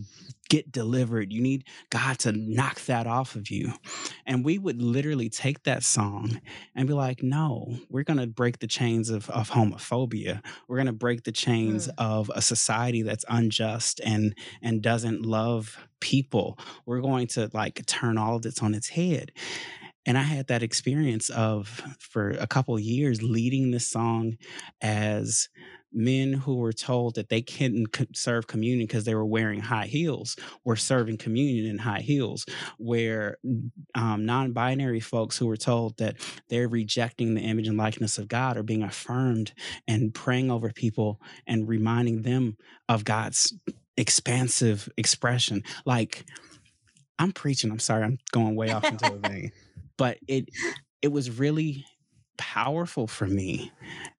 [0.50, 1.32] get delivered.
[1.34, 3.74] You need God to knock that off of you.
[4.26, 6.40] And we would literally take that song
[6.76, 10.42] and be like, no, we're going to break the chains of, of homophobia.
[10.68, 11.92] We're going to break the chains Mm.
[11.98, 16.58] of a society that's unjust and and doesn't love people.
[16.86, 19.32] We're going to like turn all of this on its head.
[20.06, 24.38] And I had that experience of for a couple years leading this song
[24.82, 25.48] as
[25.94, 30.36] men who were told that they couldn't serve communion because they were wearing high heels
[30.64, 32.46] were serving communion in high heels
[32.78, 33.38] where
[33.96, 36.16] um, non-binary folks who were told that
[36.50, 39.54] they're rejecting the image and likeness of god are being affirmed
[39.88, 42.58] and praying over people and reminding them
[42.90, 43.54] of god's
[43.98, 45.64] expansive expression.
[45.86, 46.26] Like
[47.20, 49.52] i'm preaching i'm sorry i'm going way off into a vein.
[49.96, 50.50] But it
[51.04, 51.86] it was really
[52.38, 53.72] powerful for me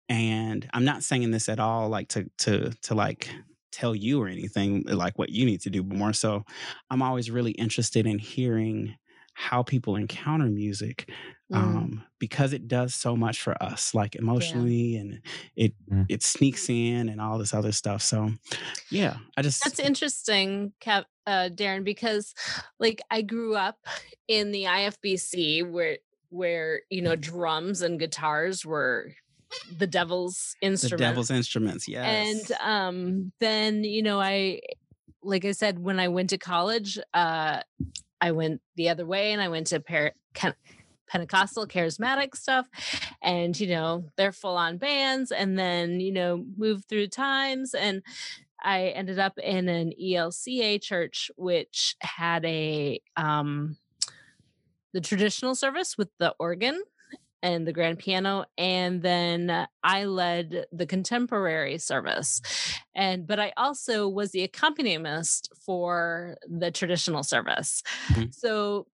[0.08, 3.28] and i'm not saying this at all like to to to like
[3.72, 6.44] tell you or anything like what you need to do but more so
[6.90, 8.94] i'm always really interested in hearing
[9.34, 11.10] how people encounter music
[11.52, 11.56] Mm.
[11.58, 15.20] um because it does so much for us like emotionally and
[15.56, 16.06] it Mm.
[16.08, 18.30] it sneaks in and all this other stuff so
[18.90, 22.32] yeah i just That's interesting, Kev, uh, Darren, because
[22.80, 23.76] like I grew up
[24.26, 25.98] in the IFBC where
[26.34, 29.12] where you know drums and guitars were
[29.78, 30.90] the devil's instruments.
[30.90, 34.60] the devil's instruments yes And um then, you know, I
[35.22, 37.60] like I said, when I went to college, uh
[38.20, 40.12] I went the other way and I went to par-
[41.06, 42.66] Pentecostal charismatic stuff.
[43.22, 48.02] And, you know, they're full on bands and then, you know, moved through times and
[48.62, 53.76] I ended up in an ELCA church, which had a um
[54.94, 56.82] the traditional service with the organ
[57.42, 62.40] and the grand piano and then i led the contemporary service
[62.94, 68.32] and but i also was the accompanist for the traditional service Mhm.
[68.34, 68.86] so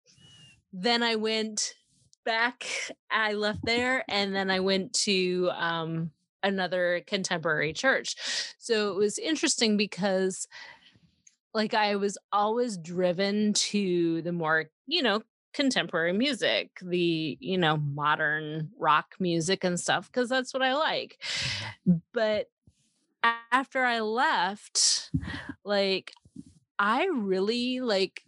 [0.73, 1.75] then i went
[2.25, 2.67] back
[3.11, 6.11] i left there and then i went to um
[6.43, 8.17] another contemporary church.
[8.59, 10.49] So it was interesting because
[11.53, 17.77] like I was always driven to the more, you know, contemporary music, the, you know,
[17.77, 21.23] modern rock music and stuff because that's what I like.
[22.13, 22.47] But
[23.23, 25.11] after I left,
[25.65, 26.13] like
[26.79, 28.23] I really like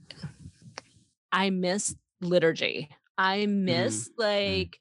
[1.30, 2.90] I miss liturgy.
[3.16, 4.12] I miss mm.
[4.18, 4.78] like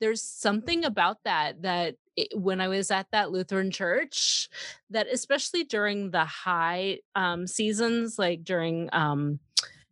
[0.00, 4.48] there's something about that that it, when I was at that Lutheran church,
[4.90, 9.38] that especially during the high um, seasons, like during um,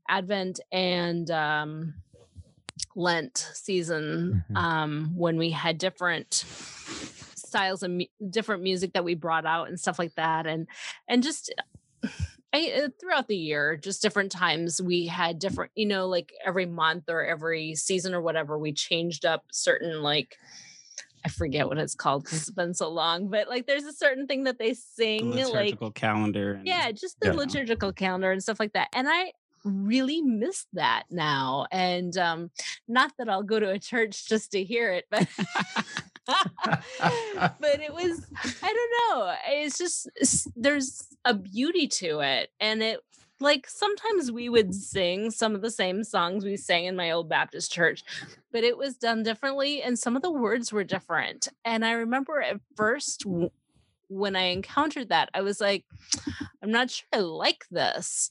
[0.09, 1.95] Advent and um,
[2.95, 4.57] Lent season, mm-hmm.
[4.57, 6.45] um, when we had different
[7.37, 10.67] styles of mu- different music that we brought out and stuff like that, and
[11.09, 11.53] and just
[12.53, 16.67] I, uh, throughout the year, just different times we had different, you know, like every
[16.67, 20.37] month or every season or whatever, we changed up certain like
[21.27, 24.29] I forget what it's called because it's been so long, but like there's a certain
[24.29, 26.53] thing that they sing, the liturgical like calendar.
[26.53, 27.35] And, yeah, just the yeah.
[27.35, 28.89] liturgical calendar and stuff like that.
[28.95, 29.33] And I
[29.65, 31.67] really miss that now.
[31.71, 32.51] And um,
[32.89, 35.29] not that I'll go to a church just to hear it, but
[36.27, 38.27] but it was
[38.63, 39.35] I don't know.
[39.49, 43.01] It's just it's, there's a beauty to it, and it
[43.41, 47.29] like sometimes we would sing some of the same songs we sang in my old
[47.29, 48.03] Baptist church,
[48.53, 51.49] but it was done differently, and some of the words were different.
[51.65, 53.25] And I remember at first
[54.09, 55.85] when I encountered that, I was like,
[56.63, 58.31] I'm not sure I like this,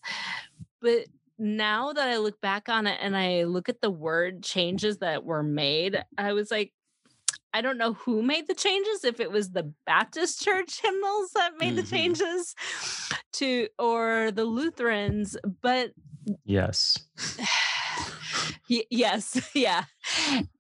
[0.86, 1.08] but
[1.40, 5.26] now that I look back on it and I look at the word changes that
[5.26, 6.74] were made, I was like,
[7.52, 11.54] I don't know who made the changes, if it was the Baptist church hymnals that
[11.60, 11.78] made mm-hmm.
[11.78, 12.54] the changes
[13.34, 15.92] to or the Lutherans, but
[16.44, 17.00] yes.
[18.68, 19.86] yes, yeah.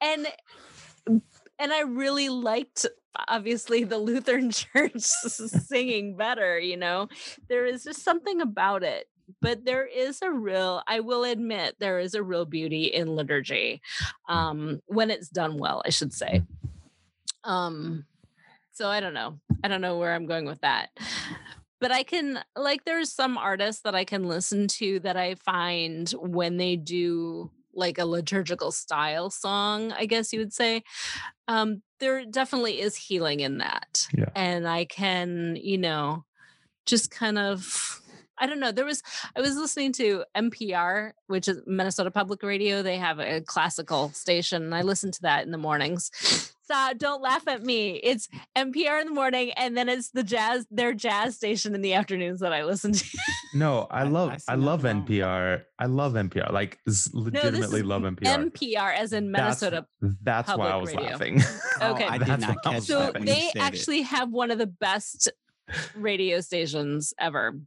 [0.02, 0.28] And
[1.60, 2.88] and I really liked
[3.28, 7.10] obviously the Lutheran church singing better, you know.
[7.48, 9.06] There is just something about it
[9.45, 13.81] but there is a real i will admit there is a real beauty in liturgy
[14.27, 16.41] um, when it's done well i should say
[17.45, 18.05] um,
[18.75, 19.39] so I don't know.
[19.63, 20.89] I don't know where I'm going with that.
[21.79, 26.10] But I can like there's some artists that I can listen to that I find
[26.12, 30.84] when they do like a liturgical style song, I guess you would say.
[31.47, 34.08] Um, there definitely is healing in that.
[34.13, 34.29] Yeah.
[34.36, 36.25] And I can, you know,
[36.86, 38.01] just kind of
[38.38, 38.71] I don't know.
[38.71, 39.02] There was
[39.36, 42.82] I was listening to MPR, which is Minnesota Public Radio.
[42.82, 46.12] They have a classical station, and I listen to that in the mornings.
[46.67, 47.91] So Don't laugh at me.
[47.98, 51.93] It's MPR in the morning, and then it's the jazz, their jazz station in the
[51.93, 53.17] afternoons that I listen to.
[53.54, 55.62] no, I love, I, I love NPR.
[55.78, 56.52] I love NPR.
[56.52, 56.80] Like,
[57.13, 58.52] legitimately no, love NPR.
[58.52, 59.86] MPR, as in Minnesota.
[60.02, 60.15] That's,
[60.48, 61.12] that's why I was Radio.
[61.12, 61.41] laughing.
[61.82, 63.21] Oh, okay, oh, I did not catch so that.
[63.26, 64.06] they actually it.
[64.06, 65.30] have one of the best
[65.93, 67.60] radio stations ever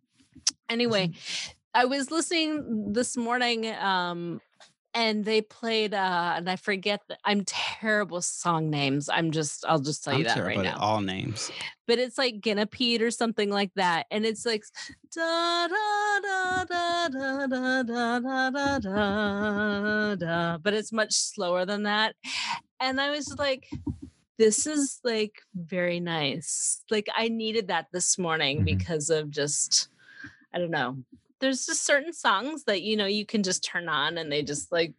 [0.68, 1.10] anyway
[1.74, 4.40] i was listening this morning um
[4.94, 9.08] and they played uh and i forget that i'm terrible song names.
[9.08, 10.76] I'm just i'll just tell I'm you that right now.
[10.78, 11.50] all names.
[11.86, 14.64] But it's like Pete or something like that and it's like
[15.14, 21.84] da da da da da da da da da da but it's much slower than
[21.84, 22.14] that.
[22.80, 23.70] And i was like
[24.38, 26.82] this is like very nice.
[26.90, 28.64] Like i needed that this morning mm-hmm.
[28.64, 29.88] because of just
[30.54, 30.98] I don't know.
[31.40, 34.72] There's just certain songs that you know you can just turn on and they just
[34.72, 34.94] like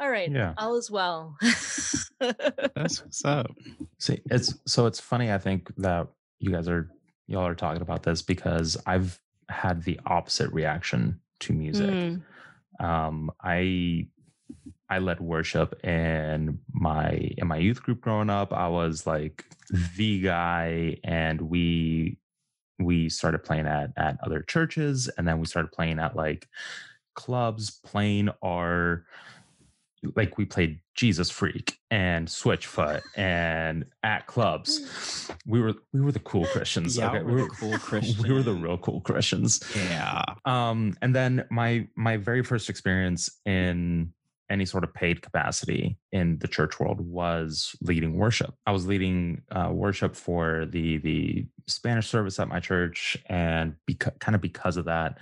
[0.00, 0.54] all right, yeah.
[0.58, 1.36] all is well.
[1.40, 2.10] That's
[3.04, 3.52] what's up.
[3.98, 5.30] See, it's so it's funny.
[5.30, 6.08] I think that
[6.40, 6.90] you guys are
[7.28, 11.90] y'all are talking about this because I've had the opposite reaction to music.
[11.90, 12.22] Mm.
[12.80, 14.08] Um, I
[14.88, 18.52] I led worship in my in my youth group growing up.
[18.52, 19.44] I was like
[19.94, 22.18] the guy, and we
[22.78, 26.48] we started playing at at other churches and then we started playing at like
[27.14, 29.04] clubs playing our
[30.16, 35.30] like we played Jesus Freak and Switchfoot and at clubs.
[35.46, 36.96] We were we were the cool Christians.
[36.96, 37.22] Yeah, okay?
[37.24, 38.26] we were the cool Christians.
[38.26, 39.62] We were the real cool Christians.
[39.76, 40.22] Yeah.
[40.44, 44.12] Um, and then my my very first experience in
[44.50, 48.54] any sort of paid capacity in the church world was leading worship.
[48.66, 54.18] I was leading uh, worship for the the Spanish service at my church, and beca-
[54.18, 55.18] kind of because of that,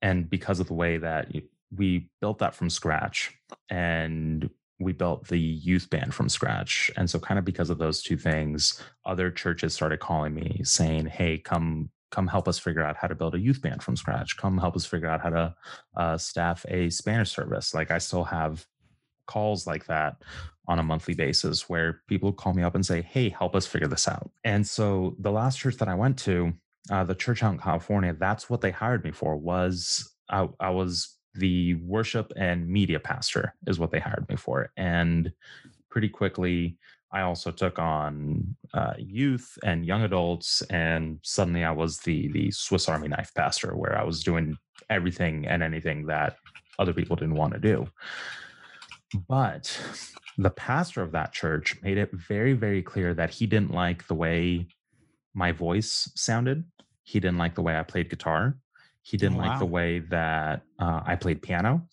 [0.00, 1.32] and because of the way that
[1.76, 3.34] we built that from scratch,
[3.70, 8.02] and we built the youth band from scratch, and so kind of because of those
[8.02, 12.96] two things, other churches started calling me saying, "Hey, come come help us figure out
[12.96, 14.36] how to build a youth band from scratch.
[14.36, 15.54] Come help us figure out how to
[15.96, 17.74] uh, staff a spanish service.
[17.74, 18.64] Like i still have
[19.26, 20.16] calls like that
[20.68, 23.88] on a monthly basis where people call me up and say, Hey, help us figure
[23.88, 24.30] this out.
[24.44, 26.52] And so the last church that I went to,
[26.90, 30.70] uh, the church out in California, that's what they hired me for was I, I
[30.70, 34.70] was the worship and media pastor is what they hired me for.
[34.76, 35.32] And
[35.90, 36.78] pretty quickly,
[37.12, 42.50] I also took on uh, youth and young adults, and suddenly I was the the
[42.50, 44.56] Swiss Army knife pastor, where I was doing
[44.88, 46.36] everything and anything that
[46.78, 47.86] other people didn't want to do.
[49.14, 49.78] But
[50.38, 54.14] the pastor of that church made it very, very clear that he didn't like the
[54.14, 54.68] way
[55.34, 56.64] my voice sounded.
[57.02, 58.58] He didn't like the way I played guitar.
[59.02, 61.88] He didn't Oh, like the way that uh, I played piano.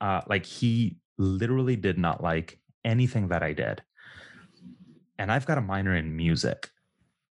[0.00, 3.82] Uh, like he literally did not like anything that I did.
[5.18, 6.70] And I've got a minor in music.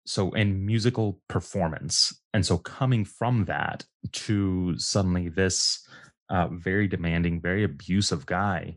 [0.07, 2.19] So in musical performance.
[2.33, 5.87] And so coming from that to suddenly this
[6.31, 8.77] uh, very demanding, very abusive guy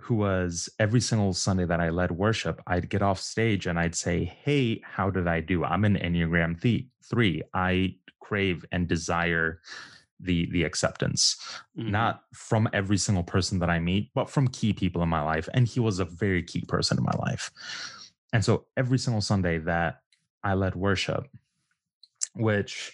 [0.00, 3.94] who was every single Sunday that I led worship, I'd get off stage and I'd
[3.94, 5.62] say, Hey, how did I do?
[5.64, 7.42] I'm an Enneagram th- three.
[7.54, 9.60] I crave and desire
[10.18, 11.36] the the acceptance
[11.76, 11.90] Mhm.
[11.90, 15.48] not from every single person that I meet, but from key people in my life.
[15.54, 17.50] And he was a very key person in my life.
[18.32, 20.00] And so every single Sunday that
[20.44, 21.26] I led worship,
[22.34, 22.92] which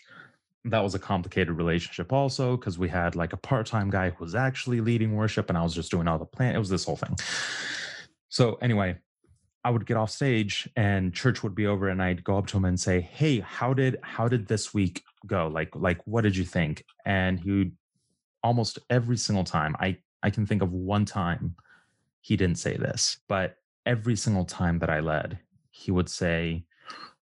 [0.65, 4.35] that was a complicated relationship also because we had like a part-time guy who was
[4.35, 6.55] actually leading worship and I was just doing all the plan.
[6.55, 7.17] It was this whole thing.
[8.29, 8.99] So anyway,
[9.65, 12.57] I would get off stage and church would be over and I'd go up to
[12.57, 15.49] him and say, "Hey, how did how did this week go?
[15.49, 17.73] Like like what did you think?" And he would
[18.43, 21.55] almost every single time i i can think of one time
[22.21, 25.39] he didn't say this but every single time that i led
[25.71, 26.65] he would say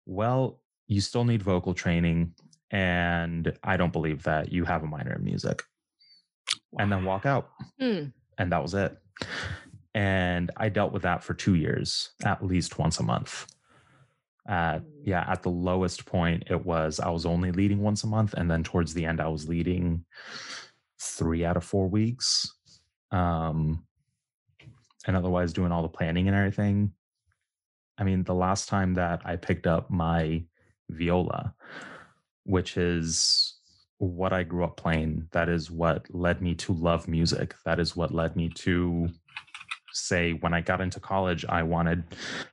[0.06, 2.32] well you still need vocal training
[2.74, 5.62] and i don't believe that you have a minor in music.
[6.78, 7.50] And then walk out.
[7.78, 8.06] Hmm.
[8.36, 8.98] and that was it.
[9.94, 13.46] And i dealt with that for two years at least once a month.
[14.46, 18.34] At yeah at the lowest point it was i was only leading once a month
[18.34, 20.04] and then towards the end i was leading
[21.00, 22.52] three out of four weeks
[23.10, 23.86] um
[25.06, 26.92] and otherwise doing all the planning and everything.
[27.96, 30.44] I mean the last time that i picked up my
[30.90, 31.54] viola
[32.44, 33.54] which is
[33.98, 35.28] what i grew up playing.
[35.32, 37.54] That is what led me to love music.
[37.64, 39.08] That is what led me to
[39.96, 42.02] say when i got into college i wanted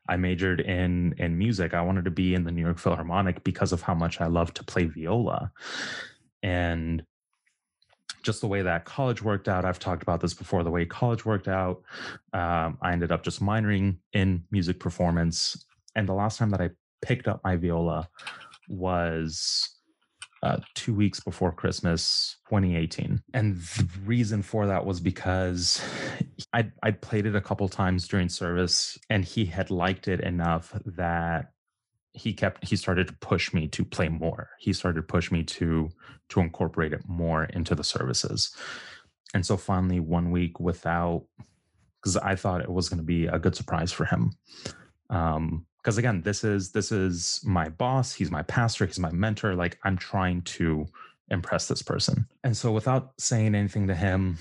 [0.07, 1.73] i majored in in music.
[1.73, 4.53] I wanted to be in the new york philharmonic because of how much i love
[4.55, 5.51] to play viola.
[6.43, 7.03] And
[8.21, 11.25] just the way that college worked out i've talked about this before the way college
[11.25, 11.81] worked out
[12.33, 15.65] um, i ended up just minoring in music performance.
[15.95, 16.69] And the last time that i
[17.01, 18.07] picked up my viola
[18.69, 19.80] was
[20.43, 23.21] uh, two weeks before Christmas 2018.
[23.33, 25.81] And the reason for that was because
[26.53, 30.73] I'd, I'd played it a couple times during service and he had liked it enough
[30.85, 31.51] that
[32.13, 34.49] he kept he started to push me to play more.
[34.59, 35.89] He started to push me to
[36.29, 38.53] to incorporate it more into the services.
[39.33, 41.23] And so finally one week without
[42.01, 44.31] because i thought it was going to be a good surprise for him.
[45.09, 49.55] Um because again this is this is my boss he's my pastor he's my mentor
[49.55, 50.85] like i'm trying to
[51.31, 52.27] impress this person.
[52.43, 54.37] And so without saying anything to him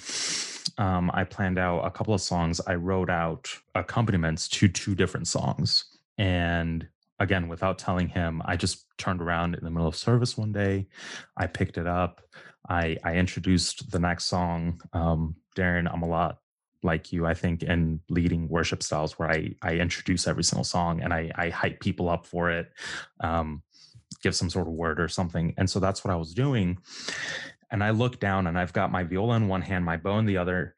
[0.77, 2.61] um, i planned out a couple of songs.
[2.67, 5.85] I wrote out accompaniments to two different songs.
[6.19, 6.87] And
[7.19, 10.89] again without telling him i just turned around in the middle of service one day.
[11.37, 12.21] I picked it up.
[12.69, 14.81] I i introduced the next song.
[14.93, 16.40] Um, darren i'm a lot
[16.83, 21.01] like you i think in leading worship styles where i i introduce every single song
[21.03, 22.73] and i i hype people up for it
[23.21, 23.63] um
[24.23, 25.55] give some sort of word or something.
[25.57, 26.79] And so that's what i was doing.
[27.71, 30.27] And i look down and i've got my viola in one hand my bow in
[30.27, 30.75] the other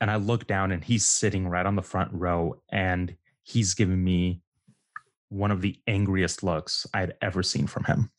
[0.00, 4.02] and i look down and he's sitting right on the front row and he's giving
[4.02, 4.42] me
[5.28, 8.10] one of the angriest looks i'd ever seen from him.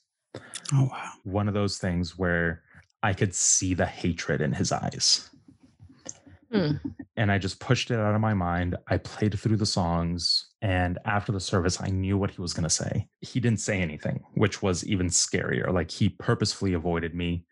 [0.74, 1.12] Oh wow.
[1.24, 2.64] one of those things where
[3.04, 5.30] i could see the hatred in his eyes
[6.54, 6.72] Hmm.
[7.18, 8.76] and I just pushed it out of my mind.
[8.88, 12.64] I played through the songs, and after the service, I knew what he was going
[12.64, 13.08] to say.
[13.22, 15.72] He didn't say anything, which was even scarier.
[15.74, 17.46] Like he purposefully avoided me,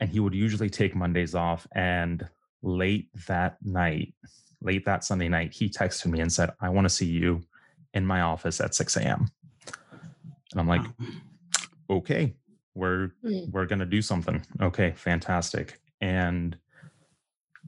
[0.00, 1.66] and he would usually take Mondays off.
[1.74, 2.26] And
[2.62, 4.14] late that night,
[4.62, 7.42] late that Sunday night, he texted me and said, I want to see you
[7.92, 9.28] in my office at 6 a.m.
[10.52, 11.06] And I'm like, Wow.
[11.98, 12.34] okay,
[12.74, 13.50] we're Mm.
[13.52, 14.44] we're gonna do something.
[14.60, 15.78] Okay, fantastic.
[16.00, 16.56] And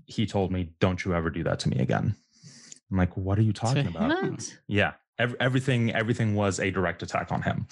[0.07, 2.15] he told me, "Don't you ever do that to me again."
[2.91, 4.33] I'm like, "What are you talking about?" him?
[4.33, 4.59] What?
[4.69, 7.67] Yeah, ev- everything everything was a direct attack on him.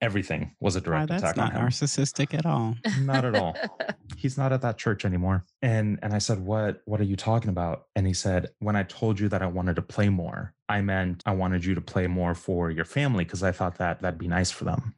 [0.00, 1.68] everything was a Why, direct that's attack not on him.
[1.68, 2.76] narcissistic at all.
[3.00, 3.56] Not at all.
[4.16, 5.44] He's not at that church anymore.
[5.62, 8.82] And and I said, "What what are you talking about?" And he said, "When I
[8.84, 12.06] told you that I wanted to play more, I meant I wanted you to play
[12.06, 14.94] more for your family because I thought that that'd be nice for them.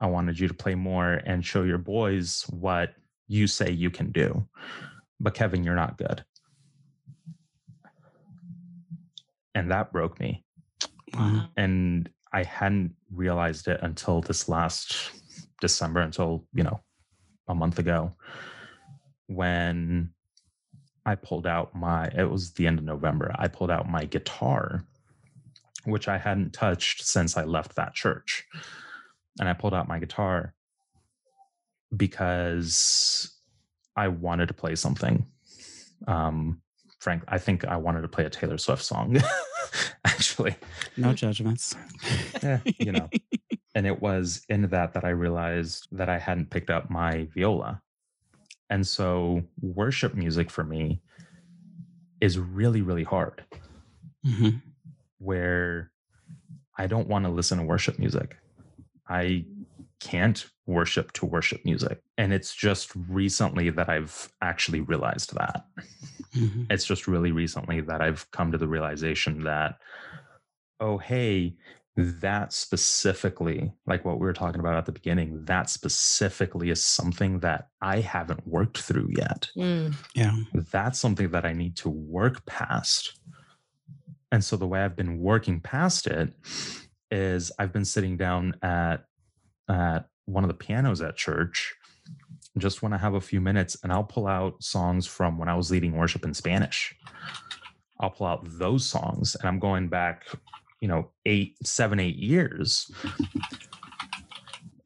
[0.00, 2.94] I wanted you to play more and show your boys what
[3.28, 4.48] you say you can do.
[5.20, 6.24] But Kevin, you're not good."
[9.54, 10.44] And that broke me.
[11.14, 11.48] Wow.
[11.56, 15.10] and I hadn't realized it until this last
[15.60, 16.80] December, until you know,
[17.48, 18.12] a month ago,
[19.26, 20.10] when
[21.06, 22.06] I pulled out my.
[22.06, 23.34] It was the end of November.
[23.38, 24.84] I pulled out my guitar,
[25.84, 28.44] which I hadn't touched since I left that church,
[29.38, 30.54] and I pulled out my guitar
[31.96, 33.39] because
[33.96, 35.26] I wanted to play something.
[36.06, 36.62] Um,
[36.98, 39.16] Frank, I think I wanted to play a Taylor Swift song.
[40.04, 40.54] actually,
[40.96, 41.74] No judgments.
[42.42, 43.08] yeah, you know.
[43.74, 47.80] and it was in that that I realized that I hadn't picked up my viola.
[48.68, 51.00] And so worship music for me
[52.20, 53.44] is really, really hard
[54.24, 54.50] hmm
[55.18, 55.90] where
[56.78, 58.36] I don't want to listen to worship music.
[59.06, 59.44] I
[60.00, 62.00] can't worship to worship music.
[62.18, 65.64] And it's just recently that I've actually realized that.
[66.34, 69.76] hmm It's just really recently that I've come to the realization that,
[70.78, 71.56] oh, hey,
[71.96, 77.40] that specifically, like what we were talking about at the beginning, that specifically is something
[77.40, 79.50] that I haven't worked through yet.
[79.56, 79.94] Mm.
[80.14, 80.34] Yeah.
[80.54, 83.18] That's something that I need to work past.
[84.32, 86.32] And so the way I've been working past it
[87.10, 89.04] is I've been sitting down at
[89.68, 91.74] at one of the pianos at church
[92.58, 95.54] just when I have a few minutes and I'll pull out songs from when I
[95.54, 96.94] was leading worship in Spanish.
[98.00, 100.26] I'll pull out those songs and I'm going back,
[100.80, 102.90] you know, eight, seven, eight years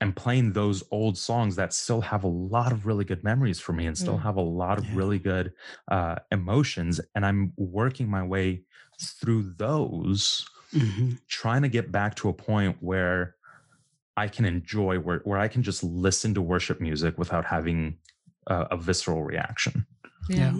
[0.01, 3.72] and playing those old songs that still have a lot of really good memories for
[3.72, 4.22] me and still Mm.
[4.22, 5.53] have a lot of really good
[5.91, 7.01] uh, emotions.
[7.14, 8.64] And I'm working my way
[9.01, 13.37] through those, hmm trying to get back to a point where
[14.17, 17.99] I can enjoy, where, where I can just listen to worship music without having
[18.47, 19.87] a, a visceral reaction.
[20.29, 20.55] Yeah.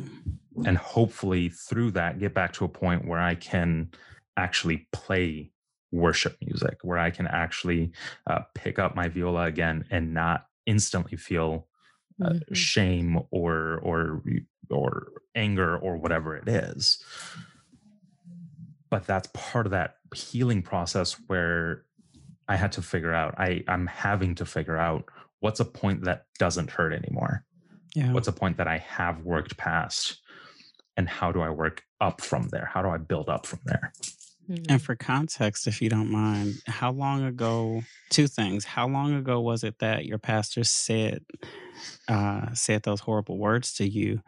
[0.67, 3.91] And hopefully through that, get back to a point where I can
[4.37, 5.53] actually play
[5.93, 7.93] worship music, where I can actually
[8.27, 11.69] uh, pick up my viola again and not instantly feel
[12.25, 12.55] uh, Mhm.
[12.55, 14.23] shame or or
[14.71, 17.03] or anger or whatever it is
[18.91, 21.85] but that's part of that healing process where
[22.49, 25.05] i had to figure out i i'm having to figure out
[25.40, 27.45] what's a point that doesn't hurt anymore
[27.95, 28.12] Yeah.
[28.12, 30.20] what's a point that i have worked past
[30.97, 33.92] and how do i work up from there how do i build up from there
[34.47, 34.66] Mm.
[34.68, 37.82] And for context, if you don't mind, how long ago?
[38.11, 38.66] Two things.
[38.66, 41.24] How long ago was it that your pastor said
[42.09, 44.20] uh, said those horrible words to you?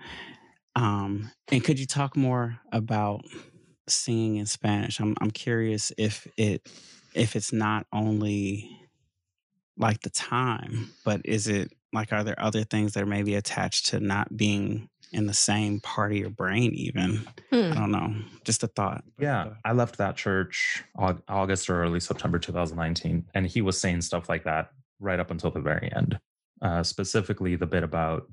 [0.74, 3.26] Um, and could you talk more about
[3.88, 5.00] singing in Spanish?
[5.00, 6.66] I'm I'm curious if it
[7.16, 8.70] if it's not only
[9.78, 13.86] like the time, but is it like are there other things that are maybe attached
[13.86, 16.74] to not being in the same part of your brain?
[16.74, 17.72] Even I Hmm.
[17.74, 18.14] don't know.
[18.44, 19.04] Just a thought.
[19.18, 20.84] Yeah, I left that church
[21.28, 25.50] August or early September 2019, and he was saying stuff like that right up until
[25.50, 26.18] the very end.
[26.62, 28.30] Uh, specifically, the bit about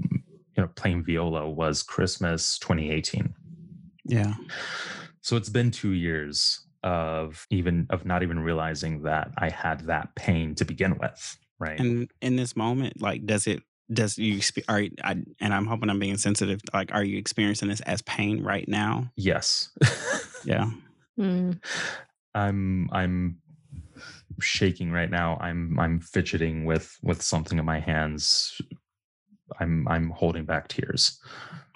[0.00, 3.34] you know playing viola was Christmas 2018.
[4.04, 4.34] Yeah.
[5.22, 10.14] So it's been two years of even of not even realizing that I had that
[10.14, 11.36] pain to begin with.
[11.58, 11.80] Right.
[11.80, 13.62] And in this moment, like, does it,
[13.92, 17.80] does you, are, I, and I'm hoping I'm being sensitive, like, are you experiencing this
[17.82, 19.10] as pain right now?
[19.16, 19.70] yes.
[20.44, 20.70] Yeah.
[21.18, 21.58] Mm.
[22.34, 23.38] I'm I'm
[24.40, 25.38] shaking right now.
[25.40, 28.60] I'm I'm fidgeting with with something in my hands.
[29.60, 31.18] I'm I'm holding back tears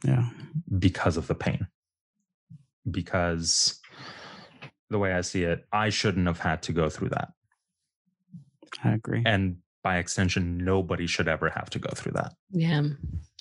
[0.05, 0.29] Yeah.
[0.79, 1.67] because of the pain.
[2.91, 3.81] Because
[4.91, 7.33] the way I see it, I shouldn't have had to go through that.
[8.85, 9.23] I agree.
[9.25, 12.35] And by extension, nobody should ever have to go through that.
[12.51, 12.83] Yeah.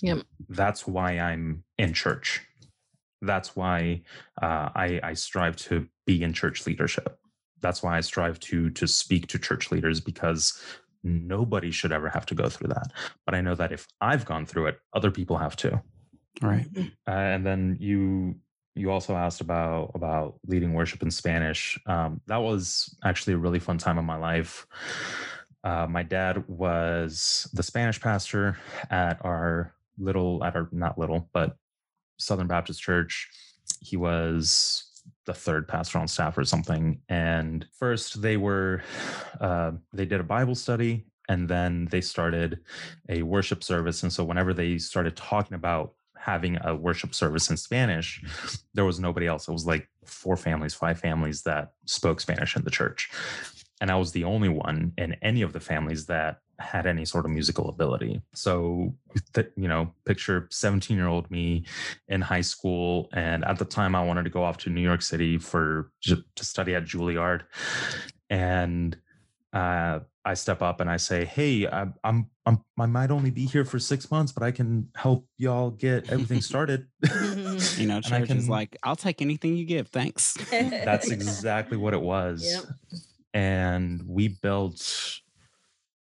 [0.02, 0.22] Yep.
[0.48, 2.42] That's why I'm in church.
[3.20, 4.02] That's why
[4.40, 7.18] uh, I, I strive to be in church leadership.
[7.60, 10.62] That's why I strive to to speak to church leaders because
[11.02, 12.92] nobody should ever have to go through that.
[13.26, 15.80] But I know that if I've gone through it, other people have too.
[16.40, 16.66] Right.
[16.76, 18.36] Uh, and then you
[18.74, 21.78] you also asked about about leading worship in Spanish.
[21.86, 24.66] Um, that was actually a really fun time in my life.
[25.64, 28.56] Uh, my dad was the Spanish pastor
[28.90, 31.56] at our little, at our not little, but
[32.18, 33.28] Southern Baptist Church.
[33.80, 37.00] He was the third pastor on staff or something.
[37.08, 38.82] And first they were,
[39.40, 42.60] uh, they did a Bible study and then they started
[43.08, 44.02] a worship service.
[44.02, 48.22] And so whenever they started talking about having a worship service in Spanish,
[48.74, 49.48] there was nobody else.
[49.48, 53.10] It was like four families, five families that spoke Spanish in the church.
[53.80, 57.24] And I was the only one in any of the families that had any sort
[57.24, 58.20] of musical ability.
[58.34, 58.92] So,
[59.56, 61.64] you know, picture 17 year old me
[62.08, 63.08] in high school.
[63.12, 66.44] And at the time, I wanted to go off to New York City for to
[66.44, 67.42] study at Juilliard.
[68.28, 68.96] And
[69.52, 73.46] uh, I step up and I say, "Hey, I, I'm, I'm I might only be
[73.46, 76.86] here for six months, but I can help y'all get everything started."
[77.78, 81.94] you know, church can, is like, "I'll take anything you give, thanks." That's exactly what
[81.94, 82.44] it was.
[82.44, 82.64] Yep.
[83.32, 85.20] And we built.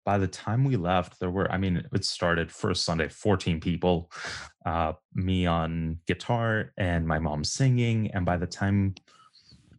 [0.04, 4.08] By the time we left, there were, I mean, it started first Sunday, 14 people,
[4.64, 8.12] uh, me on guitar and my mom singing.
[8.12, 8.94] And by the time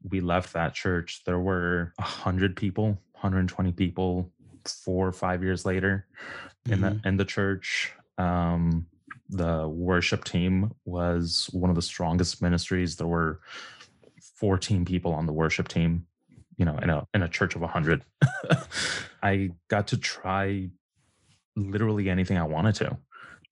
[0.04, 4.32] we left that church, there were a hundred people 120 people
[4.70, 6.06] four or five years later
[6.66, 7.00] in mm-hmm.
[7.02, 7.94] the in the church.
[8.18, 8.88] Um,
[9.30, 12.96] the worship team was one of the strongest ministries.
[12.96, 13.42] There were
[14.36, 16.06] 14 people on the worship team,
[16.58, 18.04] you know, in a in a church of 100.
[19.24, 20.70] I got to try
[21.56, 22.98] literally anything I wanted to.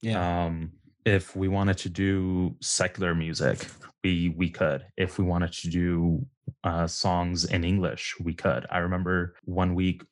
[0.01, 0.45] Yeah.
[0.45, 0.71] Um,
[1.05, 3.67] if we wanted to do secular music,
[4.03, 4.85] we we could.
[4.97, 6.25] If we wanted to do
[6.63, 8.65] uh, songs in English, we could.
[8.69, 10.03] I remember one week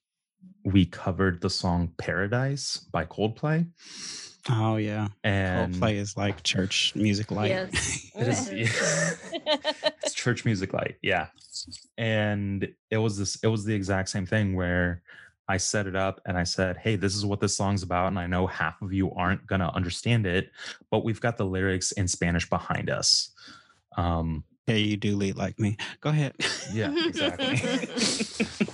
[0.64, 3.68] we covered the song Paradise by Coldplay.
[4.50, 7.50] Oh yeah, and Coldplay is like church music light.
[7.50, 8.12] Yes.
[8.16, 8.50] it is.
[10.04, 10.96] it's church music light.
[11.02, 11.28] Yeah,
[11.98, 13.38] and it was this.
[13.44, 15.02] It was the exact same thing where
[15.48, 18.20] I set it up and I said, "Hey, this is what this song's about, and
[18.20, 20.52] I know half of you aren't gonna understand it,
[20.92, 23.30] but we've got the lyrics in Spanish behind us."
[23.96, 25.78] Um, yeah, you do lead like me.
[26.02, 26.34] Go ahead.
[26.72, 28.68] Yeah, exactly.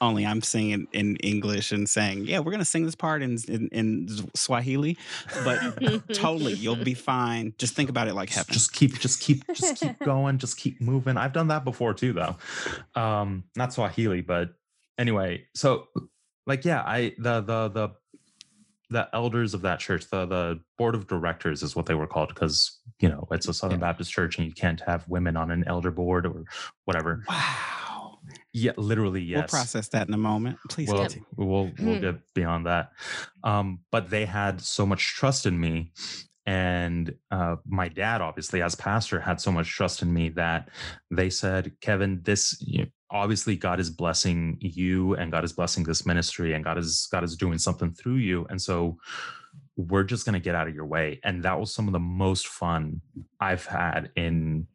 [0.00, 3.68] Only I'm singing in English and saying, "Yeah, we're gonna sing this part in in,
[3.68, 4.98] in Swahili,"
[5.44, 5.58] but
[6.12, 7.54] totally, you'll be fine.
[7.58, 8.52] Just think about it like heaven.
[8.52, 10.38] Just keep, just keep, just keep going.
[10.38, 11.16] Just keep moving.
[11.16, 12.36] I've done that before too, though.
[12.94, 14.54] Um, not Swahili, but
[14.98, 15.46] anyway.
[15.54, 15.88] So,
[16.46, 17.90] like, yeah, I the the the
[18.88, 22.28] the elders of that church, the the board of directors is what they were called
[22.28, 23.86] because you know it's a Southern yeah.
[23.86, 26.44] Baptist church and you can't have women on an elder board or
[26.84, 27.24] whatever.
[27.28, 27.85] Wow.
[28.58, 29.52] Yeah, literally, yes.
[29.52, 30.56] We'll process that in a moment.
[30.70, 32.00] Please we'll, we'll we'll hmm.
[32.00, 32.92] get beyond that.
[33.44, 35.92] Um, but they had so much trust in me
[36.46, 40.68] and uh, my dad obviously as pastor had so much trust in me that
[41.10, 45.82] they said kevin this you know, obviously god is blessing you and god is blessing
[45.82, 48.96] this ministry and god is god is doing something through you and so
[49.76, 51.98] we're just going to get out of your way and that was some of the
[51.98, 53.00] most fun
[53.40, 54.68] i've had in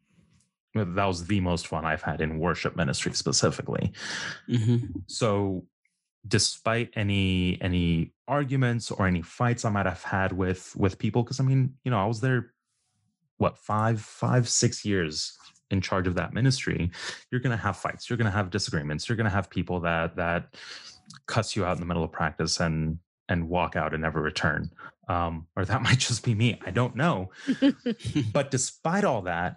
[0.74, 3.92] that was the most fun i've had in worship ministry specifically.
[4.48, 4.86] Mm-hmm.
[5.06, 5.64] so
[6.26, 11.40] despite any any arguments or any fights i might have had with with people because
[11.40, 12.52] i mean you know i was there
[13.38, 15.36] what five five six years
[15.72, 16.90] in charge of that ministry.
[17.30, 18.08] You're going to have fights.
[18.08, 19.08] You're going to have disagreements.
[19.08, 20.54] You're going to have people that that
[21.26, 22.98] cuss you out in the middle of practice and
[23.28, 24.70] and walk out and never return.
[25.08, 26.60] Um, or that might just be me.
[26.64, 27.32] I don't know.
[28.32, 29.56] But despite all that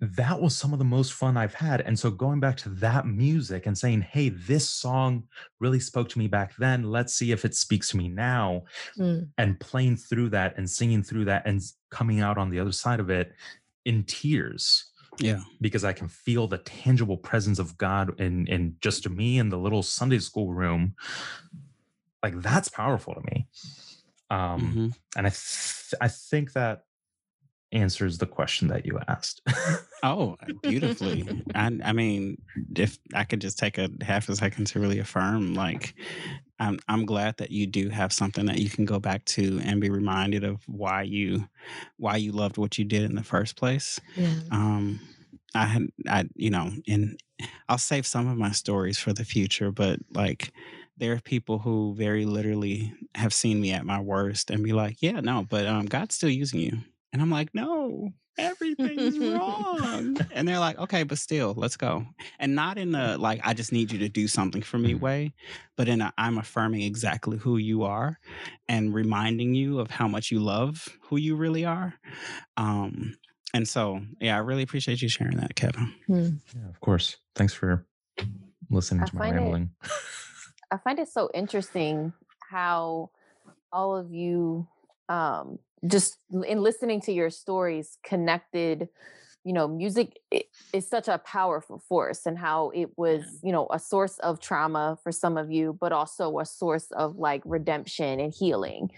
[0.00, 1.80] that was some of the most fun I've had.
[1.80, 5.24] And so going back to that music and saying, hey, this song
[5.58, 6.84] really spoke to me back then.
[6.84, 8.64] Let's see if it speaks to me now.
[8.96, 9.28] Mm.
[9.38, 13.00] And playing through that and singing through that and coming out on the other side
[13.00, 13.32] of it
[13.84, 14.84] in tears.
[15.18, 15.40] Yeah.
[15.60, 19.58] Because I can feel the tangible presence of God in in just me in the
[19.58, 20.94] little Sunday school room.
[22.22, 23.48] Like that's powerful to me.
[24.30, 24.88] Um mm-hmm.
[25.16, 26.84] and I th- I think that
[27.72, 29.42] answers the question that you asked.
[30.02, 31.26] oh, beautifully.
[31.54, 32.40] I, I mean,
[32.76, 35.94] if I could just take a half a second to really affirm, like,
[36.60, 39.80] I'm I'm glad that you do have something that you can go back to and
[39.80, 41.48] be reminded of why you
[41.98, 44.00] why you loved what you did in the first place.
[44.16, 44.34] Yeah.
[44.50, 45.00] Um,
[45.54, 47.20] I had I you know, and
[47.68, 50.52] I'll save some of my stories for the future, but like
[50.96, 54.96] there are people who very literally have seen me at my worst and be like,
[55.00, 56.78] "Yeah, no, but um, God's still using you."
[57.12, 60.16] And I'm like, no, everything's wrong.
[60.32, 62.06] and they're like, okay, but still, let's go.
[62.38, 65.04] And not in a like, I just need you to do something for me mm-hmm.
[65.04, 65.34] way,
[65.76, 68.18] but in a I'm affirming exactly who you are
[68.68, 71.94] and reminding you of how much you love who you really are.
[72.56, 73.16] Um,
[73.54, 75.94] and so, yeah, I really appreciate you sharing that, Kevin.
[76.06, 76.28] Hmm.
[76.54, 77.16] Yeah, of course.
[77.34, 77.86] Thanks for
[78.70, 79.70] listening I to my rambling.
[79.82, 79.90] It,
[80.70, 82.12] I find it so interesting
[82.50, 83.10] how
[83.72, 84.66] all of you
[85.08, 88.88] um just in listening to your stories connected
[89.44, 90.18] you know music
[90.72, 94.98] is such a powerful force and how it was you know a source of trauma
[95.02, 98.90] for some of you but also a source of like redemption and healing.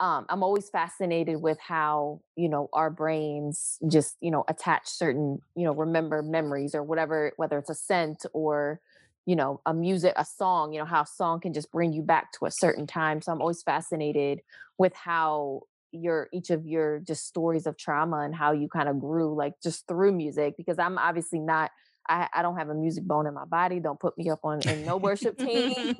[0.00, 5.40] Um, i'm always fascinated with how you know our brains just you know attach certain
[5.56, 8.80] you know remember memories or whatever whether it's a scent or
[9.26, 12.02] you know a music a song you know how a song can just bring you
[12.02, 13.20] back to a certain time.
[13.20, 14.40] So i'm always fascinated
[14.78, 15.62] with how
[15.92, 19.54] your each of your just stories of trauma and how you kind of grew like
[19.62, 21.70] just through music because i'm obviously not
[22.08, 23.80] I, I don't have a music bone in my body.
[23.80, 25.94] Don't put me up on in no worship team.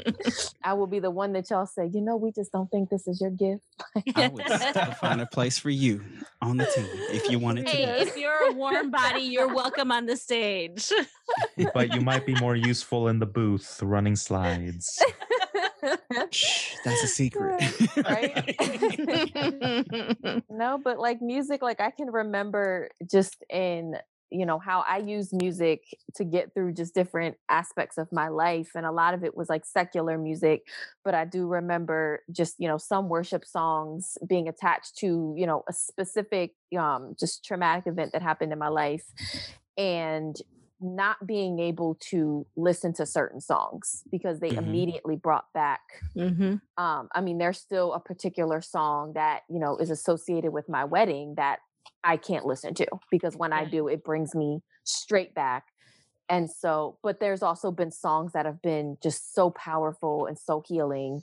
[0.64, 3.06] I will be the one that y'all say, you know, we just don't think this
[3.06, 3.62] is your gift.
[4.16, 6.02] I would still find a place for you
[6.40, 8.00] on the team if you wanted hey, to.
[8.00, 10.90] if you're a warm body, you're welcome on the stage.
[11.74, 15.02] but you might be more useful in the booth running slides.
[16.30, 17.62] Shh, that's a secret.
[18.04, 18.56] right?
[20.50, 23.96] no, but like music, like I can remember just in
[24.32, 25.82] you know how i use music
[26.14, 29.48] to get through just different aspects of my life and a lot of it was
[29.48, 30.62] like secular music
[31.04, 35.62] but i do remember just you know some worship songs being attached to you know
[35.68, 39.04] a specific um just traumatic event that happened in my life
[39.76, 40.36] and
[40.82, 44.58] not being able to listen to certain songs because they Mhm.
[44.58, 45.80] immediately brought back
[46.16, 46.56] mm-hmm.
[46.82, 50.84] um i mean there's still a particular song that you know is associated with my
[50.84, 51.60] wedding that
[52.04, 55.66] i can't listen to because when i do it brings me straight back
[56.28, 60.62] and so but there's also been songs that have been just so powerful and so
[60.66, 61.22] healing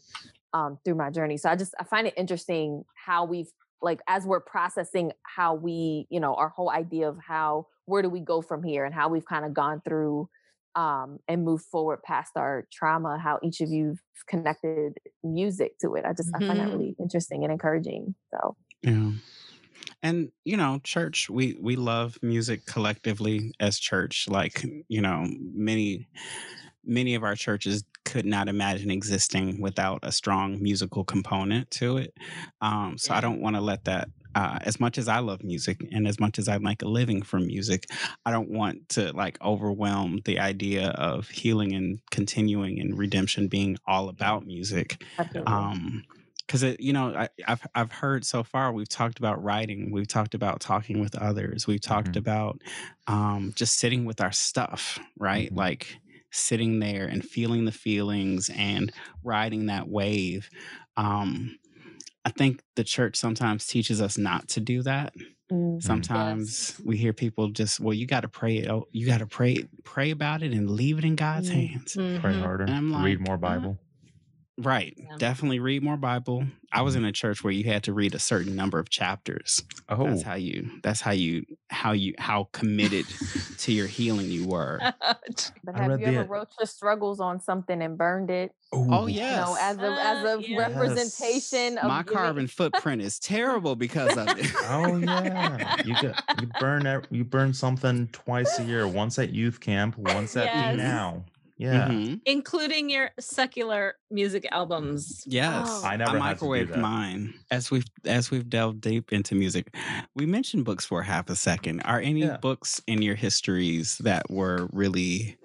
[0.54, 3.52] um through my journey so i just i find it interesting how we've
[3.82, 8.10] like as we're processing how we you know our whole idea of how where do
[8.10, 10.30] we go from here and how we've kind of gone through
[10.76, 16.06] um, and moved forward past our trauma how each of you've connected music to it
[16.06, 16.72] i just i find that Mhm.
[16.72, 19.12] really interesting and encouraging so Yeah.
[20.04, 24.28] And you know, church, we we love music collectively as church.
[24.30, 26.08] Like, you know, many
[26.86, 32.18] many of our churches could not imagine existing without a strong musical component to it.
[32.62, 35.82] Um, so I don't want to let that uh, as much as I love music
[35.92, 37.86] and as much as I make a living from music,
[38.26, 43.78] I don't want to like overwhelm the idea of healing and continuing and redemption being
[43.88, 45.70] all about music absolutely.
[45.70, 46.04] um
[46.46, 50.08] because it you know I, i've i've heard so far we've talked about writing we've
[50.08, 52.18] talked about talking with others we've talked Mhm.
[52.18, 52.62] about
[53.08, 55.56] um just sitting with our stuff right Mhm.
[55.56, 55.98] like
[56.32, 58.92] sitting there and feeling the feelings and
[59.24, 60.50] riding that wave
[60.98, 61.58] um
[62.26, 65.14] i think the church sometimes teaches us not to do that
[65.52, 65.82] Mm.
[65.82, 69.26] sometimes we hear people just well you got to pray it oh, you got to
[69.26, 71.54] pray pray about it and leave it in god's Mm.
[71.72, 72.40] hands Pray Mhm.
[72.40, 72.64] harder.
[72.66, 73.80] And I'm like, read more uh, Bible.
[74.60, 74.94] Right.
[74.98, 75.16] Yeah.
[75.18, 76.44] Definitely read more Bible.
[76.72, 77.00] I was Mhm.
[77.00, 79.64] in a church where you had to read a certain number of chapters.
[79.88, 83.06] Oh, That's how you that's how you how you how committed
[83.60, 84.80] to your healing you were.
[84.82, 88.52] but I have read you the- ever wrote your struggles on something and burned it
[88.72, 89.08] Oh Ooh.
[89.08, 89.32] yes.
[89.32, 90.60] you know as a as Uh, a yes.
[90.60, 94.52] representation of My carbon footprint is terrible because of it.
[94.70, 98.88] Oh yeah, you get you burn you burn something twice a year.
[98.88, 100.78] Once at youth camp, once at Yes.
[100.78, 101.24] Now.
[101.60, 102.22] Yeah, Mhm.
[102.26, 105.24] Including your secular music albums.
[105.28, 105.68] Yes.
[105.70, 105.84] Oh.
[105.86, 107.34] I never had to do microwaved mine.
[107.52, 109.76] As we've as we've delved deep into music,
[110.16, 111.82] we mentioned books for half a second.
[111.82, 112.38] Are any Yeah.
[112.38, 115.38] books in your histories that were really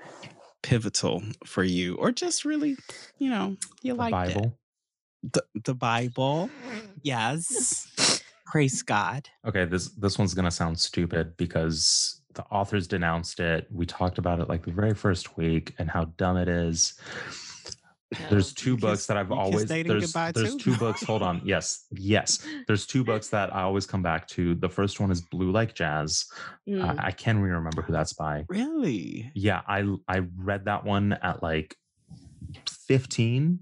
[0.62, 2.76] pivotal for you, or just really,
[3.18, 4.56] you know, you like Bible.
[5.24, 5.60] the Bible.
[5.64, 6.50] the Bible?
[7.02, 7.88] Yes.
[8.46, 9.28] Praise God.
[9.44, 13.66] Okay, this this one's gonna sound stupid because the authors denounced it.
[13.72, 16.94] We talked about it like the very first week and how dumb it is.
[18.30, 20.12] There's two You books kiss- that I've always there's there's
[20.56, 20.58] too?
[20.58, 21.02] two books.
[21.02, 21.40] Hold on.
[21.44, 21.86] Yes.
[21.90, 22.46] Yes.
[22.68, 24.54] There's two books that I always come back to.
[24.54, 26.26] The first one is Blue Like Jazz.
[26.68, 27.00] Mm.
[27.00, 28.44] I, I can't even remember who that's by.
[28.48, 29.32] Really?
[29.34, 31.76] Yeah, I I read that one at like
[32.68, 33.58] 15.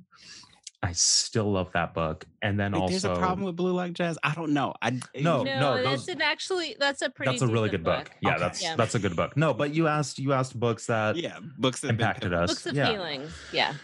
[0.84, 2.24] I still love that book.
[2.42, 4.18] And then Wait, also there's a problem with Blue Like Jazz.
[4.24, 4.74] I don't know.
[4.82, 7.84] I No, no, no, that's those- an actually that's a pretty that's a really good
[7.84, 8.10] book.
[8.20, 8.38] Yeah, Okay.
[8.40, 8.74] that's Yeah.
[8.76, 9.36] that's a good book.
[9.36, 12.50] No, but you asked you asked books that Yeah, books that impacted us.
[12.50, 12.90] Books of yeah.
[12.90, 13.28] healing.
[13.52, 13.74] Yeah.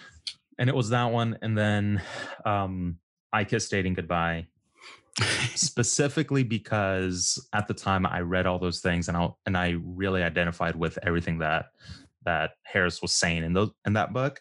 [0.59, 2.03] And it was that one and then
[2.44, 2.99] um
[3.32, 4.49] I Kissed Dating Goodbye
[5.55, 10.22] specifically because at the time I read all those things and I and I really
[10.22, 11.66] identified with everything that
[12.24, 14.40] that Harris was saying in those in that book.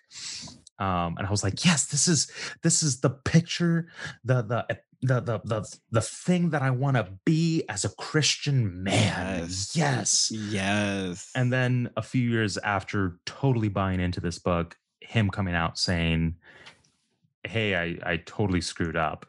[0.79, 2.31] Um, and I was like, yes, this is
[2.63, 3.87] this is the picture,
[4.23, 4.65] the the
[5.01, 9.39] the the the, the thing that I want to be as a Christian man.
[9.41, 9.75] Yes.
[9.75, 10.31] Yes.
[10.31, 11.31] Yes.
[11.35, 16.35] And then a few years after totally buying into this book, him coming out saying,
[17.43, 19.25] Hey, I, I totally screwed up.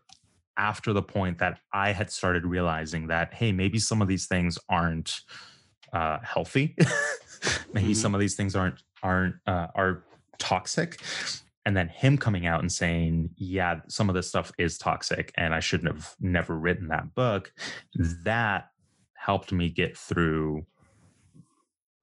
[0.58, 4.58] after the point that I had started realizing that, hey, maybe some of these things
[4.68, 5.20] aren't
[5.92, 6.74] uh, healthy.
[7.72, 7.96] maybe Mhm.
[7.96, 10.02] some of these things aren't aren't uh, are
[10.38, 11.00] toxic.
[11.66, 15.54] And then him coming out and saying, yeah, some of this stuff is toxic and
[15.54, 17.52] I shouldn't have never written that book.
[18.24, 18.70] That
[19.14, 20.64] helped me get through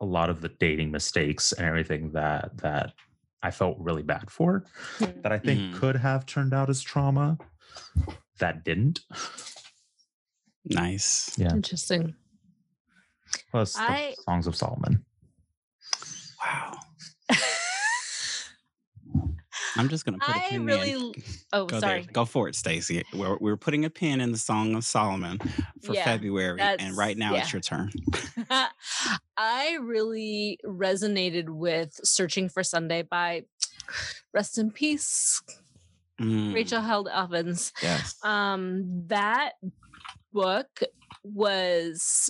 [0.02, 2.94] a lot of the dating mistakes and everything that that
[3.42, 4.66] I felt really bad for
[4.98, 5.22] Hmm.
[5.22, 5.76] that I think Mhm.
[5.80, 7.38] could have turned out as trauma
[8.40, 9.00] that didn't.
[10.66, 11.36] Nice.
[11.38, 11.54] Yeah.
[11.54, 12.16] Interesting.
[13.52, 15.06] Plus the I- Songs of Solomon.
[16.44, 16.80] Wow.
[19.78, 20.92] I'm just gonna put a I pin really.
[20.92, 21.14] in.
[21.54, 22.02] Oh, Go sorry.
[22.02, 22.12] there.
[22.12, 23.04] Go for it, Stacey.
[23.14, 25.40] We're, we're putting a pin in the Song of Solomon
[25.84, 27.92] for Yeah, February, and right now it's your turn.
[29.38, 33.44] I really resonated with Searching for Sunday by
[34.34, 35.42] Rest in Peace,
[36.20, 37.74] Mm, Rachel Held Evans.
[37.84, 38.16] Yes.
[38.24, 39.54] Um, that
[40.32, 40.68] book
[41.24, 42.30] was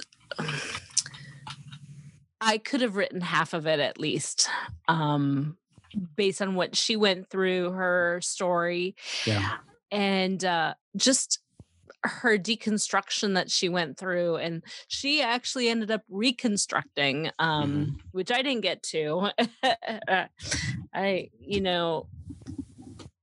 [2.41, 4.49] I could have written half of it at least.
[4.87, 5.57] Um,
[6.15, 9.57] based on what she went through, her story, Yeah.
[9.91, 11.39] and uh, just
[12.03, 18.43] her deconstruction that she went through and she actually ended up reconstructing um which i
[18.43, 19.29] didn't get to
[20.93, 22.07] i you know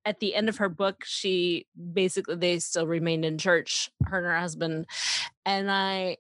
[0.04, 4.26] at the end of her book she basically they still remained in church her and
[4.26, 4.84] her husband
[5.46, 6.16] and i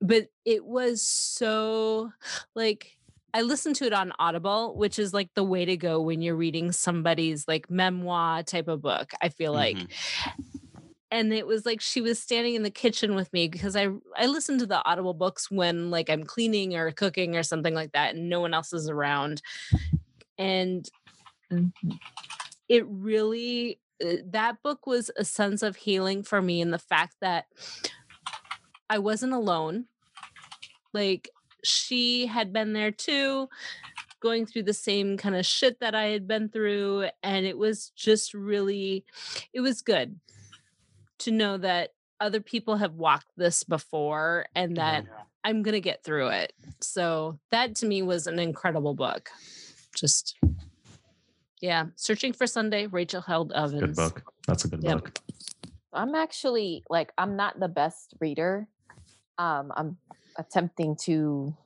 [0.00, 2.10] but it was so
[2.56, 2.96] like
[3.34, 6.36] I listened to it on Audible, which is like the way to go when you're
[6.36, 9.12] reading somebody's like memoir type of book.
[9.22, 9.90] I feel like Mhm.
[11.10, 14.26] and it was like she was standing in the kitchen with me because I I
[14.26, 18.14] listen to the audible books when like I'm cleaning or cooking or something like that
[18.14, 19.42] and no one else is around
[20.38, 20.88] and
[22.68, 27.16] it really uh, that book was a sense of healing for me in the fact
[27.20, 27.46] that
[28.88, 29.86] I wasn't alone
[30.92, 31.28] like
[31.64, 33.48] she had been there too
[34.20, 37.90] going through the same kind of shit that I had been through and it was
[37.96, 39.04] just really
[39.52, 40.18] it was good
[41.18, 41.90] to know that
[42.20, 45.04] other people have walked this before and that
[45.44, 46.52] I'm going to get through it.
[46.80, 49.28] So that to me was an incredible book.
[49.96, 50.36] Just
[51.60, 53.80] yeah, Searching for Sunday, Rachel Held Evans.
[53.80, 54.22] Good book.
[54.46, 55.02] That's a good Yep.
[55.02, 55.18] book.
[55.92, 58.66] I'm actually like I'm not the best reader.
[59.38, 59.96] Um, I'm
[60.36, 61.56] attempting to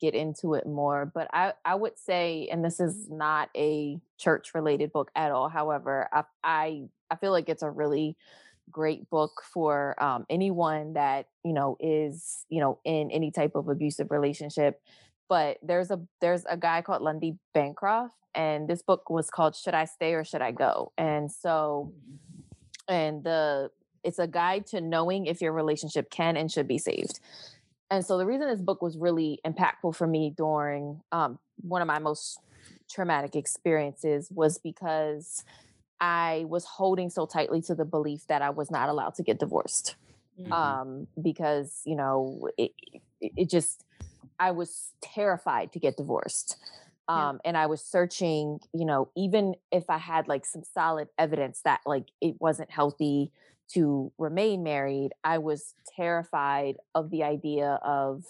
[0.00, 4.54] get into it more, but I I would say, and this is not a church
[4.54, 5.48] related book at all.
[5.48, 8.16] However, I I I feel like it's a really
[8.70, 13.68] great book for um, anyone that you know is you know in any type of
[13.68, 14.80] abusive relationship.
[15.28, 19.74] But there's a there's a guy called Lundy Bancroft, and this book was called "Should
[19.74, 21.92] I Stay or Should I Go?" And so,
[22.88, 23.70] and the
[24.02, 27.18] it's a guide to knowing if your relationship can and should be saved.
[27.90, 31.86] And so the reason this book was really impactful for me during um, one of
[31.86, 32.40] my most
[32.90, 35.44] traumatic experiences was because
[36.00, 39.38] I was holding so tightly to the belief that I was not allowed to get
[39.38, 39.96] divorced.
[40.38, 40.52] Mhm.
[40.52, 42.72] Um, because, you know, it,
[43.20, 43.84] it, just,
[44.38, 46.56] I was terrified to get divorced.
[47.08, 47.28] Yeah.
[47.28, 51.62] Um, and I was searching, you know, even if I had like some solid evidence
[51.62, 53.30] that like it wasn't healthy
[53.74, 58.24] to remain married, I was terrified of the idea of,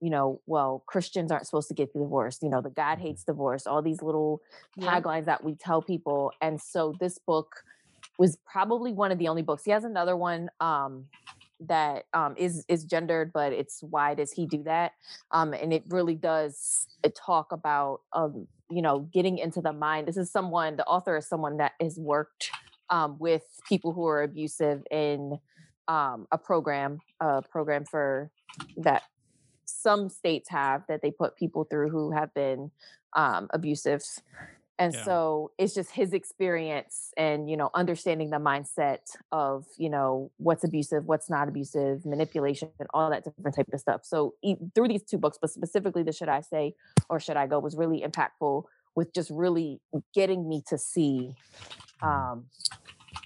[0.00, 2.42] you know, well, Christians aren't supposed to get divorced.
[2.42, 4.40] You know, the God hates divorce, all these little
[4.76, 5.04] Yep.
[5.04, 6.32] taglines that we tell people.
[6.40, 7.56] And so this book
[8.18, 9.64] was probably one of the only books.
[9.64, 11.06] He has another one um,
[11.60, 14.92] that um, is is gendered, but it's why does he do that?
[15.30, 20.08] Um, and it really does uh, talk about um, you know getting into the mind.
[20.08, 20.76] This is someone.
[20.76, 22.50] The author is someone that has worked
[22.90, 25.38] um, with people who are abusive in
[25.88, 28.30] um, a program, a program for
[28.76, 29.02] that
[29.64, 32.70] some states have that they put people through who have been
[33.16, 34.02] um, abusive.
[34.78, 35.04] And Yeah.
[35.04, 40.64] so it's just his experience and, you know, understanding the mindset of, you know, what's
[40.64, 44.04] abusive, what's not abusive, manipulation, and all that different type of stuff.
[44.04, 46.74] So e- through these two books, but specifically the Should I Say
[47.10, 48.64] or Should I Go was really impactful
[48.96, 49.80] with just really
[50.14, 51.34] getting me to see
[52.02, 52.46] um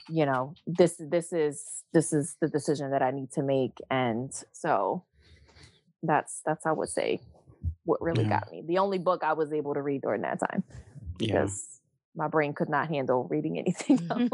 [0.08, 4.32] you know this this is this is the decision that i need to make and
[4.52, 5.04] so
[6.02, 7.20] that's that's i would say
[7.84, 8.40] what really Yeah.
[8.40, 10.62] got me the only book i was able to read during that time
[11.18, 11.26] Yeah.
[11.42, 11.80] because
[12.16, 14.30] my brain could not handle reading anything else.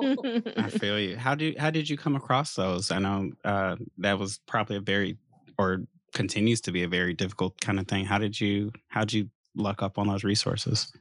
[0.54, 1.16] I feel you.
[1.16, 2.90] How do how did you come across those?
[2.90, 5.16] I know uh, that was probably a very
[5.56, 8.04] or continues to be a very difficult kind of thing.
[8.04, 10.92] How did you how did you luck up on those resources?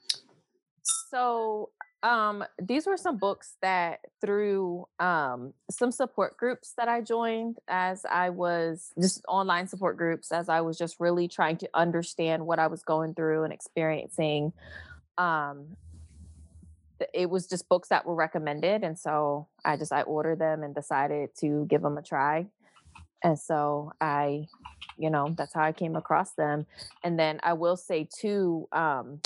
[1.09, 1.69] so
[2.01, 8.05] um, these were some books that through um, some support groups that I joined as
[8.05, 12.57] I was just online support groups as I was just really trying to understand what
[12.57, 14.53] I was going through and experiencing.
[15.17, 15.75] Um,
[17.13, 20.75] it was just books that were recommended, and so I just I ordered them and
[20.75, 22.47] decided to give them a try.
[23.23, 24.47] And so I,
[24.97, 26.65] you know, that's how I came across them.
[27.03, 29.19] And then I will say too, um,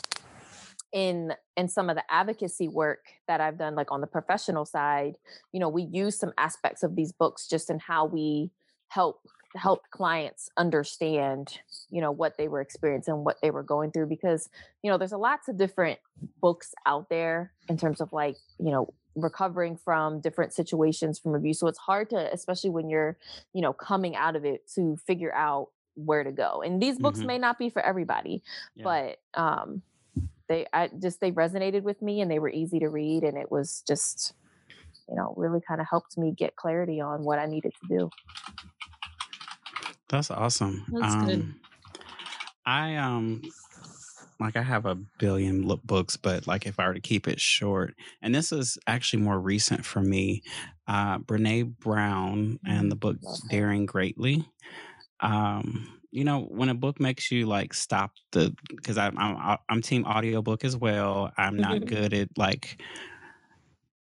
[0.94, 5.16] in in some of the advocacy work that I've done, like on the professional side,
[5.52, 8.52] you know, we use some aspects of these books just in how we
[8.88, 9.22] help
[9.56, 14.50] help clients understand, you know, what they were experiencing, what they were going through, because
[14.84, 16.00] you know, there's a lots of different
[16.39, 21.60] books out there in terms of like, you know, recovering from different situations from abuse.
[21.60, 23.18] So it's hard to, especially when you're,
[23.54, 26.64] you know, coming out of it, to figure out where to go.
[26.64, 27.28] And these books mm-hmm.
[27.28, 28.44] may not be for everybody,
[28.76, 28.84] yeah.
[28.84, 29.82] but um
[30.48, 33.52] they I just they resonated with me and they were easy to read and it
[33.52, 34.34] was just
[35.10, 38.10] you know really kind of helped me get clarity on what I needed to do.
[40.10, 40.86] That's awesome.
[40.91, 41.54] That's um, good.
[42.66, 43.41] I um
[44.39, 47.96] like I have a billion books, but like if I were to keep it short,
[48.22, 50.44] and this is actually more recent for me,
[50.88, 53.00] uh, Brene Brown and the mm-hmm.
[53.00, 53.18] book
[53.50, 54.46] Daring Greatly.
[55.20, 59.82] Um, you know when a book makes you like stop the because I'm, I'm i'm
[59.82, 61.86] team audiobook as well i'm not mm-hmm.
[61.86, 62.80] good at like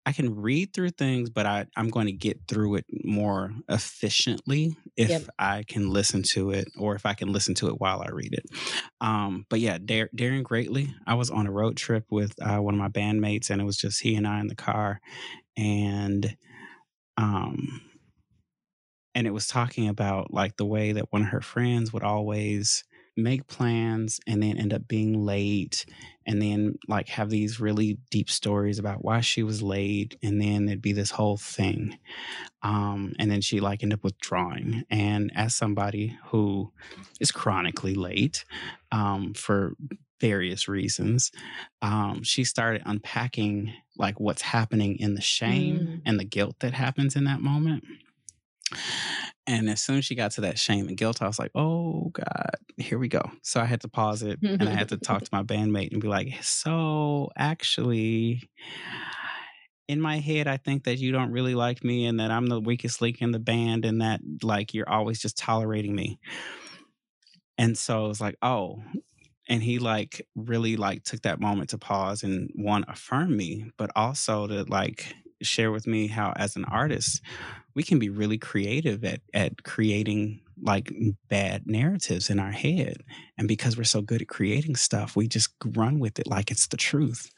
[0.05, 4.77] i can read through things but i i'm going to get through it more efficiently
[4.95, 5.23] if yep.
[5.39, 8.33] i can listen to it or if i can listen to it while i read
[8.33, 8.45] it
[9.01, 12.75] um but yeah Dar- daring greatly i was on a road trip with uh, one
[12.75, 15.01] of my bandmates and it was just he and i in the car
[15.57, 16.37] and
[17.17, 17.81] um
[19.15, 22.83] and it was talking about like the way that one of her friends would always
[23.15, 25.85] make plans and then end up being late
[26.25, 30.67] and then like have these really deep stories about why she was late and then
[30.67, 31.97] it'd be this whole thing
[32.63, 36.71] um, and then she like end up withdrawing and as somebody who
[37.19, 38.45] is chronically late
[38.91, 39.73] um, for
[40.19, 41.31] various reasons
[41.83, 46.01] um, she started unpacking like what's happening in the shame mm.
[46.05, 47.83] and the guilt that happens in that moment
[49.45, 52.09] and as soon as she got to that shame and guilt, I was like, oh
[52.13, 53.29] God, here we go.
[53.41, 56.01] So I had to pause it and I had to talk to my bandmate and
[56.01, 58.49] be like, so actually,
[59.87, 62.59] in my head, I think that you don't really like me and that I'm the
[62.61, 66.19] weakest link in the band and that like you're always just tolerating me.
[67.57, 68.81] And so I was like, oh,
[69.49, 73.91] and he like really like took that moment to pause and one affirm me, but
[73.95, 75.13] also to like
[75.43, 77.21] share with me how as an artist
[77.75, 80.93] we can be really creative at at creating like
[81.29, 82.97] bad narratives in our head.
[83.37, 86.67] And because we're so good at creating stuff we just run with it like it's
[86.67, 87.31] the truth.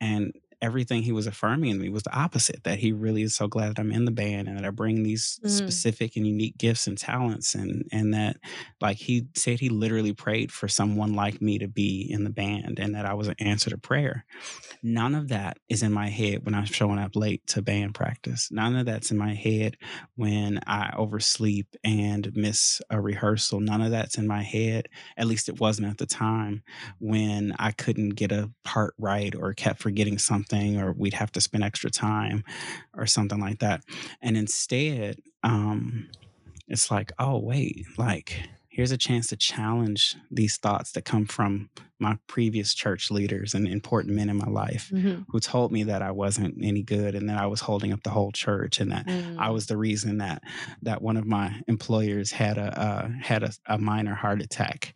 [0.00, 3.46] And everything he was affirming in me was the opposite that he really is so
[3.46, 5.48] glad that I'm in the band and that I bring these mm.
[5.48, 8.38] specific and unique gifts and talents and and that
[8.80, 12.78] like he said he literally prayed for someone like me to be in the band
[12.80, 14.24] and that I was an answer to prayer.
[14.82, 18.48] None of that is in my head when I'm showing up late to band practice.
[18.50, 19.76] None of that's in my head
[20.16, 23.60] when I oversleep and miss a rehearsal.
[23.60, 24.88] None of that's in my head.
[25.16, 26.62] At least it wasn't at the time
[26.98, 31.32] when I couldn't get a part right or kept forgetting something something or we'd have
[31.32, 32.44] to spend extra time
[32.94, 33.82] or something like that.
[34.20, 36.08] And instead, um,
[36.68, 41.68] it's like, oh, wait, like, here's a chance to challenge these thoughts that come from
[41.98, 45.22] my previous church leaders and important men in my life mm-hmm.
[45.28, 48.10] who told me that I wasn't any good and that I was holding up the
[48.10, 49.36] whole church and that mm.
[49.36, 50.44] I was the reason that
[50.82, 54.94] that one of my employers had a uh, had a, a minor heart attack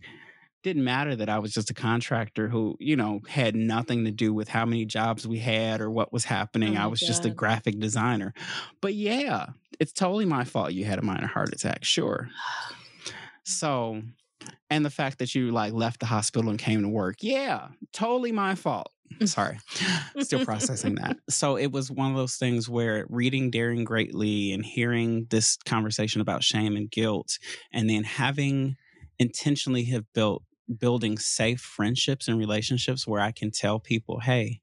[0.63, 4.33] didn't matter that I was just a contractor who, you know, had nothing to do
[4.33, 6.77] with how many jobs we had or what was happening.
[6.77, 7.07] Oh I was God.
[7.07, 8.33] just a graphic designer.
[8.81, 9.47] But yeah,
[9.81, 11.85] it's totally my fault you had a minor heart attack.
[11.85, 12.29] Sure.
[13.45, 14.01] So,
[14.71, 17.17] and the fact that you like left the hospital and came to work.
[17.23, 18.93] Yeah, totally my fault.
[19.25, 19.59] Sorry,
[20.21, 21.17] still processing that.
[21.29, 26.21] So it was one of those things where reading Daring Greatly and hearing this conversation
[26.21, 27.39] about shame and guilt,
[27.73, 28.77] and then having
[29.19, 30.45] intentionally have built
[30.79, 34.61] building safe friendships and relationships where I can tell people, hey,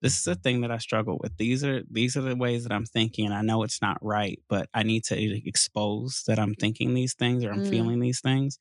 [0.00, 1.36] this is a thing that I struggle with.
[1.36, 4.40] These are these are the ways that I'm thinking, and I know it's not right,
[4.48, 7.70] but I need to expose that I'm thinking these things or I'm mm.
[7.70, 8.58] feeling these things,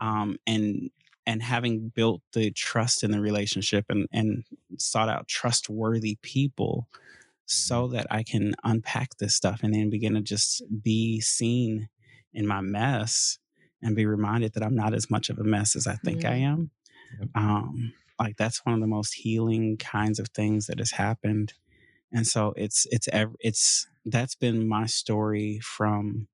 [0.00, 0.90] um, and
[1.26, 4.44] and having built the trust in the relationship and and
[4.78, 6.88] sought out trustworthy people
[7.44, 7.96] so mm-hmm.
[7.96, 11.88] that I can unpack this stuff and then begin to just be seen
[12.32, 13.38] in my mess
[13.82, 16.32] and be reminded that I'm not as much of a mess as I think mm-hmm.
[16.32, 16.70] I am.
[17.34, 21.54] Um, like that's one of the most healing kinds of things that has happened
[22.12, 23.08] and so it's it's
[23.40, 26.26] it's that's been my story from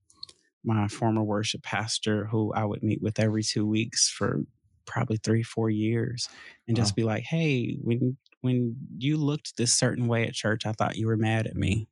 [0.64, 4.40] my former worship pastor who i would meet with every two weeks for
[4.86, 6.28] probably three four years
[6.68, 10.72] and just be like hey when when you looked this certain way at church i
[10.72, 11.88] thought you were mad at me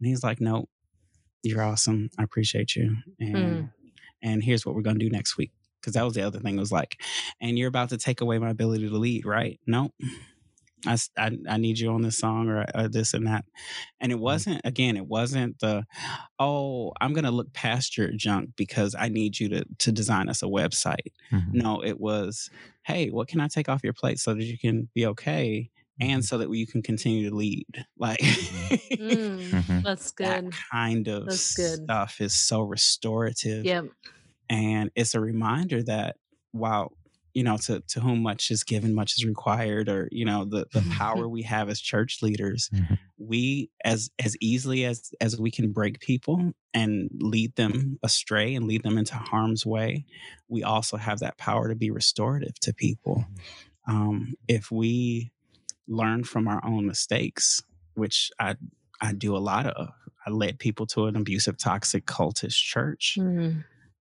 [0.00, 0.68] and he's like nope
[1.42, 3.70] you're awesome i appreciate you and mm.
[4.22, 6.56] And here's what we're going to do next week because that was the other thing.
[6.56, 7.00] It was like,
[7.40, 9.60] and you're about to take away my ability to lead, right?
[9.66, 9.92] No,
[10.86, 13.44] I, I, I need you on this song or, or, this and that.
[14.00, 14.24] And it mm-hmm.
[14.24, 15.84] wasn't, again, it wasn't the,
[16.38, 20.28] oh, I'm going to look past your junk because I need you to, to design
[20.28, 21.12] us a website.
[21.32, 21.58] Mm-hmm.
[21.58, 22.50] No, it was,
[22.82, 25.70] hey, what can I take off your plate so that you can be okay?
[26.00, 26.20] And mm-hmm.
[26.20, 27.66] so that you can continue to lead,
[27.98, 29.80] like mm, mm-hmm.
[29.80, 30.26] that's good.
[30.46, 31.84] That kind of that's good.
[31.84, 33.64] stuff is so restorative.
[33.64, 33.86] Yep
[34.50, 36.16] and it's a reminder that
[36.52, 36.92] while
[37.34, 40.66] you know to, to whom much is given much is required or you know the,
[40.72, 42.94] the power we have as church leaders mm-hmm.
[43.18, 48.66] we as as easily as as we can break people and lead them astray and
[48.66, 50.04] lead them into harm's way
[50.48, 53.24] we also have that power to be restorative to people
[53.88, 53.96] mm-hmm.
[53.96, 55.30] um, if we
[55.88, 57.62] learn from our own mistakes
[57.94, 58.54] which i
[59.00, 59.88] i do a lot of
[60.26, 63.60] i led people to an abusive toxic cultist church mm-hmm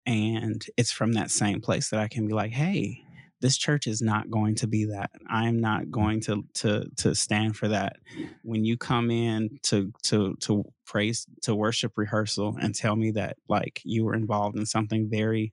[0.06, 3.02] and it's from that same place that I can be like, hey,
[3.40, 5.10] this church is not going to be that.
[5.30, 7.96] I am not going to to to stand for that.
[8.42, 13.36] When you come in to to to praise to worship rehearsal and tell me that
[13.48, 15.52] like you were involved in something very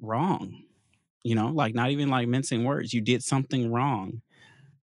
[0.00, 0.62] wrong,
[1.22, 4.22] you know, like not even like mincing words, you did something wring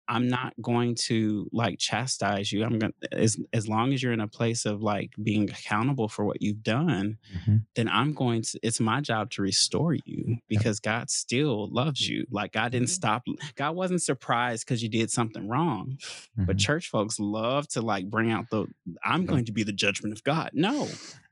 [0.09, 2.65] I'm not going to like chastise you.
[2.65, 6.25] I'm going as as long as you're in a place of like being accountable for
[6.25, 7.57] what you've done, mm-hmm.
[7.75, 10.99] then I'm going to it's my job to restore you because yep.
[10.99, 12.25] God still loves you.
[12.31, 12.93] Like God didn't mm-hmm.
[12.93, 13.23] stop
[13.55, 15.97] God wasn't surprised cuz you did something wrong.
[15.99, 16.45] Mm-hmm.
[16.45, 18.65] But church folks love to like bring out the
[19.03, 20.49] I'm going to be the judgment of God.
[20.53, 20.87] No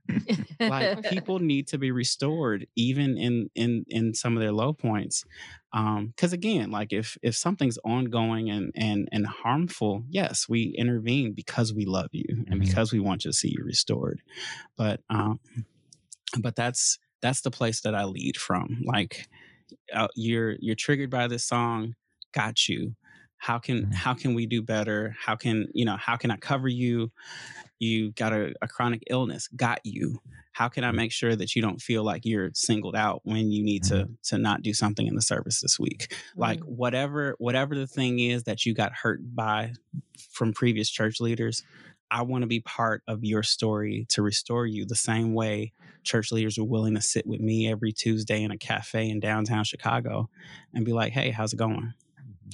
[0.60, 5.26] like people need to be restored even in in in some of their low points
[5.74, 11.34] um because again like if if something's ongoing and and and harmful yes we intervene
[11.34, 12.60] because we love you and mm-hmm.
[12.60, 14.22] because we want to see you restored
[14.78, 15.40] but um
[16.40, 19.28] but that's that's the place that i lead from like
[19.94, 21.94] uh, you're you're triggered by this song
[22.34, 22.96] got you
[23.38, 23.92] how can mm-hmm.
[23.92, 27.12] how can we do better how can you know how can i cover you
[27.80, 30.20] you got a, a, chronic illness got you
[30.52, 30.98] how can i mm-hmm.
[30.98, 34.00] make sure that you don't feel like you're singled out when you need mm-hmm.
[34.00, 38.20] to to not do something in the service this week like whatever whatever the thing
[38.20, 39.72] is that you got hurt by
[40.32, 41.64] from previous church leaders
[42.10, 45.72] i want to be part of your story to restore you the same way
[46.04, 49.64] church leaders are willing to sit with me every tuesday in a cafe in downtown
[49.64, 50.28] chicago
[50.74, 51.94] and be like hey how's it going.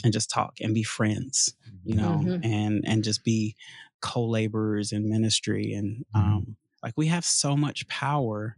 [0.04, 2.44] And just talk and be friends you know mm-hmm.
[2.44, 3.56] and and just be
[4.02, 6.20] co-laborers in ministry and mm-hmm.
[6.20, 8.58] um, like we have so much power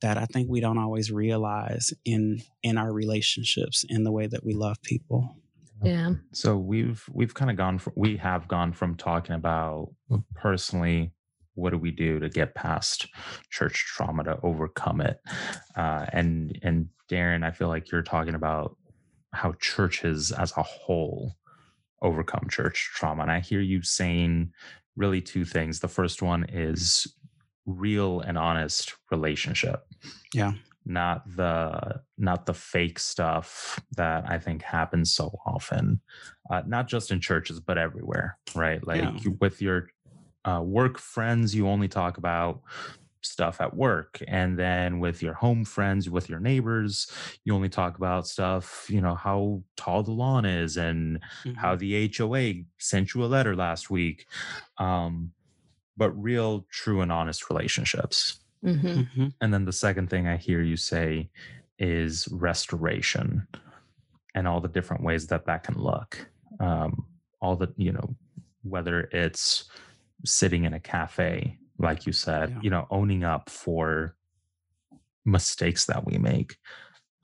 [0.00, 4.44] that I think we don't always realize in in our relationships in the way that
[4.44, 5.36] we love people.
[5.82, 6.12] Yeah.
[6.32, 9.90] So we've we've kind of gone from we have gone from talking about
[10.34, 11.12] personally
[11.54, 13.08] what do we do to get past
[13.50, 15.20] church trauma to overcome it
[15.76, 18.76] uh, and and darren i feel like you're talking about
[19.32, 21.36] how churches as a whole
[22.02, 23.22] overcome church trauma.
[23.22, 24.52] And I hear you saying
[24.96, 25.80] really two things.
[25.80, 27.06] The first one is
[27.66, 29.86] real and honest relationship.
[30.34, 30.52] Yeah.
[30.86, 36.00] Not the not the fake stuff that I think happens so often,
[36.50, 38.84] uh, not just in churches but everywhere, right?
[38.84, 39.32] Like yeah.
[39.40, 39.88] with your
[40.44, 42.62] uh, work friends, you only talk about
[43.22, 47.10] stuff at work and then with your home friends with your neighbors
[47.44, 51.52] you only talk about stuff you know how tall the lawn is and mm-hmm.
[51.54, 54.26] how the hoa sent you a letter last week
[54.78, 55.32] um,
[55.96, 58.86] but real true and honest relationships mm-hmm.
[58.86, 59.26] Mm-hmm.
[59.40, 61.28] and then the second thing i hear you say
[61.78, 63.46] is restoration
[64.34, 66.26] and all the different ways that that can look
[66.60, 67.04] um,
[67.40, 68.14] all the you know
[68.62, 69.64] whether it's
[70.24, 72.58] sitting in a cafe like you said, yeah.
[72.62, 74.14] you know, owning up for
[75.24, 76.56] mistakes that we make.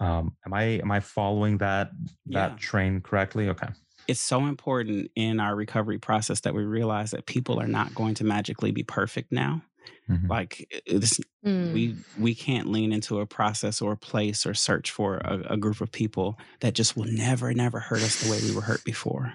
[0.00, 1.90] Um, am I am I following that
[2.26, 2.56] that yeah.
[2.58, 3.48] train correctly?
[3.48, 3.68] Okay.
[4.08, 8.14] It's so important in our recovery process that we realize that people are not going
[8.14, 9.62] to magically be perfect now.
[10.10, 10.28] Mm-hmm.
[10.28, 11.72] Like this, mm.
[11.72, 15.56] we we can't lean into a process or a place or search for a, a,
[15.56, 18.84] group of people that just will never, never hurt us the way we were hurt
[18.84, 19.34] before.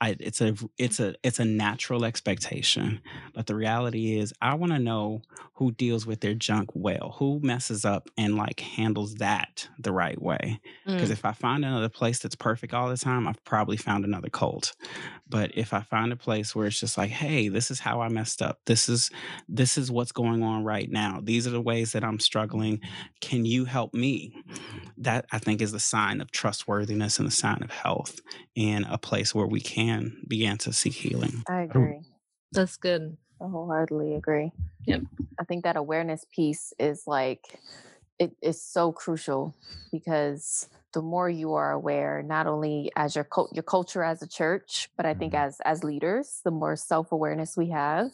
[0.00, 3.00] I, it's a it's a it's a natural expectation,
[3.34, 5.22] but the reality is, I want to know
[5.54, 10.20] who deals with their junk well, who messes up and like handles that the right
[10.20, 10.60] way.
[10.84, 11.12] Because mm.
[11.12, 14.74] if I find another place that's perfect all the time, I've probably found another cult.
[15.26, 18.08] But if I find a place where it's just like, hey, this is how I
[18.08, 18.60] messed up.
[18.66, 19.10] This is
[19.48, 21.20] this is what's going on right now.
[21.22, 22.80] These are the ways that I'm struggling.
[23.20, 24.34] Can you help me?
[24.98, 28.20] That I think is the sign of trustworthiness and the sign of health
[28.56, 31.42] and a place where we can begin to seek healing.
[31.48, 32.00] I agree.
[32.52, 33.16] That's good.
[33.40, 34.52] I wholeheartedly agree.
[34.86, 35.02] Yep.
[35.40, 37.58] I think that awareness piece is like
[38.18, 39.54] it is so crucial
[39.92, 44.26] because the more you are aware, not only as your cult, your culture as a
[44.26, 45.46] church, but I think mm-hmm.
[45.48, 48.12] as as leaders, the more self awareness we have,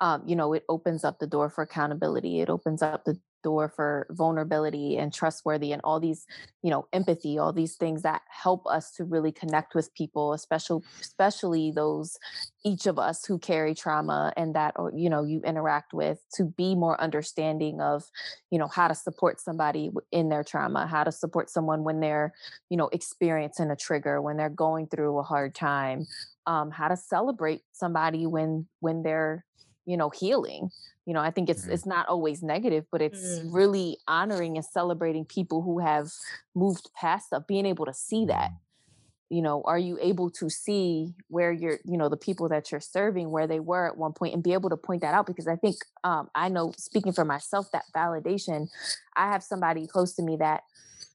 [0.00, 2.40] um, you know, it opens up the door for accountability.
[2.40, 6.26] It opens up the door for vulnerability and trustworthy and all these
[6.62, 10.82] you know empathy all these things that help us to really connect with people especially
[11.00, 12.18] especially those
[12.64, 16.42] each of us who carry trauma and that or you know you interact with to
[16.42, 18.10] be more understanding of
[18.50, 22.34] you know how to support somebody in their trauma how to support someone when they're
[22.68, 26.04] you know experiencing a trigger when they're going through a hard time
[26.48, 29.44] um, how to celebrate somebody when when they're
[29.86, 30.70] you know healing
[31.06, 31.72] you know i think it's mm-hmm.
[31.72, 33.54] it's not always negative but it's mm.
[33.54, 36.12] really honoring and celebrating people who have
[36.54, 39.36] moved past stuff being able to see that mm-hmm.
[39.36, 42.80] you know are you able to see where you're you know the people that you're
[42.80, 45.48] serving where they were at one point and be able to point that out because
[45.48, 48.68] i think um, i know speaking for myself that validation
[49.16, 50.62] i have somebody close to me that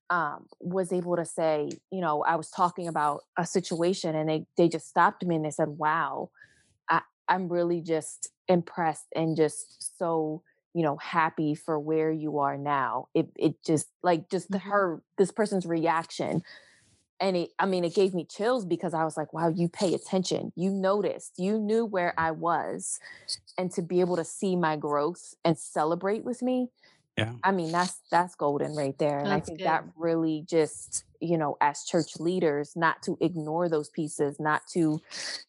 [0.10, 4.46] um, was able to say you know i was talking about a situation and they
[4.58, 6.30] they just stopped me and they said wow
[7.32, 13.08] i'm really just impressed and just so you know happy for where you are now.
[13.14, 14.70] It it just like just mm-hmm.
[14.70, 16.44] her this person's reaction
[17.20, 19.94] and it i mean it gave me chills because i was like wow you pay
[19.94, 20.52] attention.
[20.56, 21.34] You noticed.
[21.38, 23.00] You knew where i was.
[23.58, 26.70] And to be able to see my growth and celebrate with me
[27.18, 27.34] yeah.
[27.44, 29.20] I mean, that's that's golden right there.
[29.20, 29.68] And that's I think good.
[29.68, 35.00] that really just, you know, as church leaders, not to ignore those pieces, not to,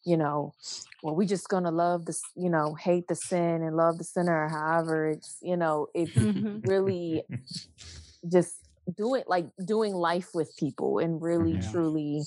[0.05, 0.53] you know,
[1.01, 4.49] well, we just gonna love this, you know, hate the sin and love the sinner,
[4.49, 6.59] however it's, you know, it's mm-hmm.
[6.69, 7.23] really
[8.31, 8.55] just
[8.97, 11.71] doing like doing life with people and really yeah.
[11.71, 12.23] truly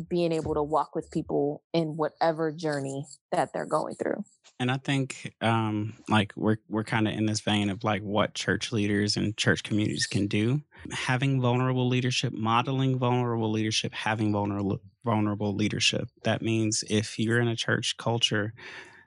[0.00, 4.24] being able to walk with people in whatever journey that they're going through.
[4.60, 8.34] And I think um like we're we're kind of in this vein of like what
[8.34, 10.62] church leaders and church communities can do.
[10.90, 16.08] Having vulnerable leadership, modeling vulnerable leadership, having vulnerable vulnerable leadership.
[16.24, 18.52] That means if you're in a church culture,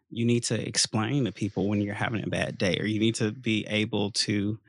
[0.09, 3.15] you need to explain to people when you're having a bad day or you need
[3.15, 4.59] to be able to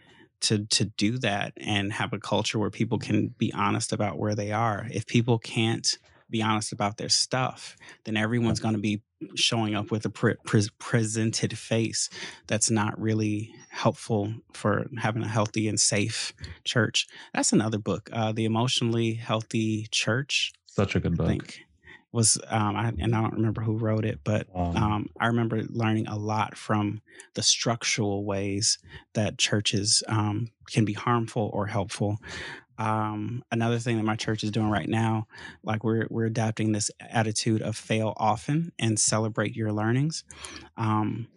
[0.42, 4.34] to to do that and have a culture where people can be honest about where
[4.34, 4.86] they are.
[4.90, 5.96] If people can't
[6.32, 9.02] be honest about their stuff, then everyone's going to be
[9.36, 12.10] showing up with a pre- pre- presented face
[12.48, 16.32] that's not really helpful for having a healthy and safe
[16.64, 17.06] church.
[17.32, 20.52] That's another book, uh, The Emotionally Healthy Church.
[20.66, 21.26] Such a good book.
[21.26, 21.60] I think
[22.12, 26.08] was um, I, and I don't remember who wrote it, but um, I remember learning
[26.08, 27.00] a lot from
[27.34, 28.78] the structural ways
[29.14, 32.18] that churches um, can be harmful or helpful.
[32.82, 35.28] Um, another thing that my church is doing right now,
[35.62, 40.24] like we're we're adapting this attitude of fail often and celebrate your learnings.
[40.76, 41.28] Um,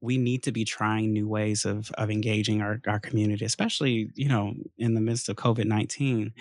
[0.00, 4.28] we need to be trying new ways of of engaging our, our community, especially you
[4.28, 6.32] know in the midst of COVID nineteen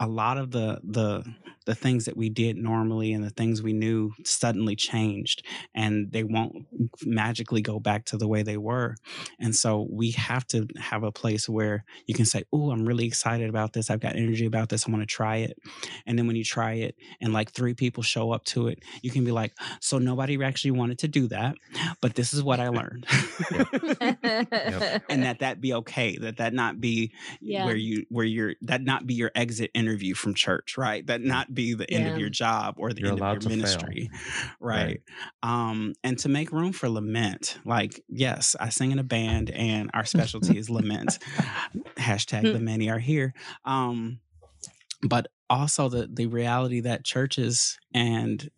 [0.00, 1.22] a lot of the the
[1.68, 5.44] the things that we did normally and the things we knew suddenly changed
[5.74, 6.66] and they won't
[7.04, 8.96] magically go back to the way they were.
[9.38, 13.04] And so we have to have a place where you can say oh i'm really
[13.06, 13.90] excited about this.
[13.90, 14.88] I've got energy about this.
[14.88, 15.58] I want to try it.
[16.06, 19.10] And then when you try it and like three people show up to it you
[19.10, 21.54] can be like so nobody actually wanted to do that
[22.00, 23.06] but this is what i learned.
[23.50, 25.02] Yep.
[25.10, 27.12] and that that be okay that that not be
[27.42, 27.66] yeah.
[27.66, 31.06] where you where you're that not be your exit interview from church right?
[31.06, 32.12] That not be the end yeah.
[32.12, 34.10] of your job or the You're end of your ministry
[34.60, 34.86] right?
[34.86, 35.00] right?
[35.42, 39.90] Um and to make room for lament like yes i sing in a band and
[39.92, 41.18] our specialty is lament.
[41.98, 43.34] Hashtag the many are here.
[43.64, 44.20] Um
[45.02, 48.48] but also the the reality that churches and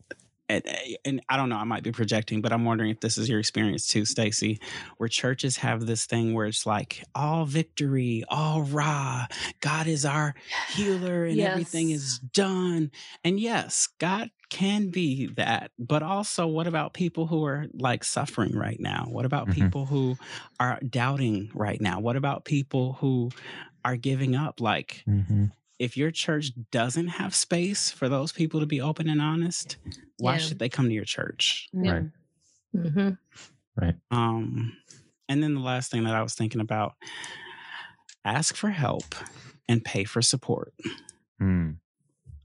[0.50, 3.28] and, and I don't know, I might be projecting, but I'm wondering if this is
[3.28, 4.60] your experience too, Stacy,
[4.96, 9.26] where churches have this thing where it's like all victory, all rah,
[9.60, 10.34] God is our
[10.74, 11.52] healer and yes.
[11.52, 12.90] everything is done.
[13.24, 18.56] And yes, God can be that, but also what about people who are like suffering
[18.56, 19.06] right now?
[19.08, 19.64] What about mm-hmm.
[19.64, 20.16] people who
[20.58, 22.00] are doubting right now?
[22.00, 23.30] What about people who
[23.84, 24.60] are giving up?
[24.60, 25.46] Like, mm-hmm
[25.80, 29.78] if your church doesn't have space for those people to be open and honest,
[30.18, 30.38] why yeah.
[30.38, 31.70] should they come to your church?
[31.72, 31.92] Yeah.
[31.92, 32.04] Right.
[32.76, 33.10] Mm-hmm.
[33.76, 33.94] Right.
[34.10, 34.76] Um,
[35.26, 36.92] and then the last thing that I was thinking about
[38.26, 39.14] ask for help
[39.70, 40.74] and pay for support.
[41.40, 41.76] Mm.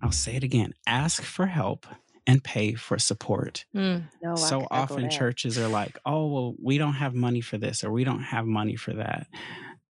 [0.01, 1.85] I'll say it again ask for help
[2.25, 3.65] and pay for support.
[3.75, 4.03] Mm.
[4.23, 7.91] No, so often churches are like, oh, well, we don't have money for this or
[7.91, 9.27] we don't have money for that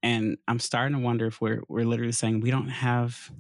[0.04, 3.32] and i'm starting to wonder if we're we're literally saying we don't have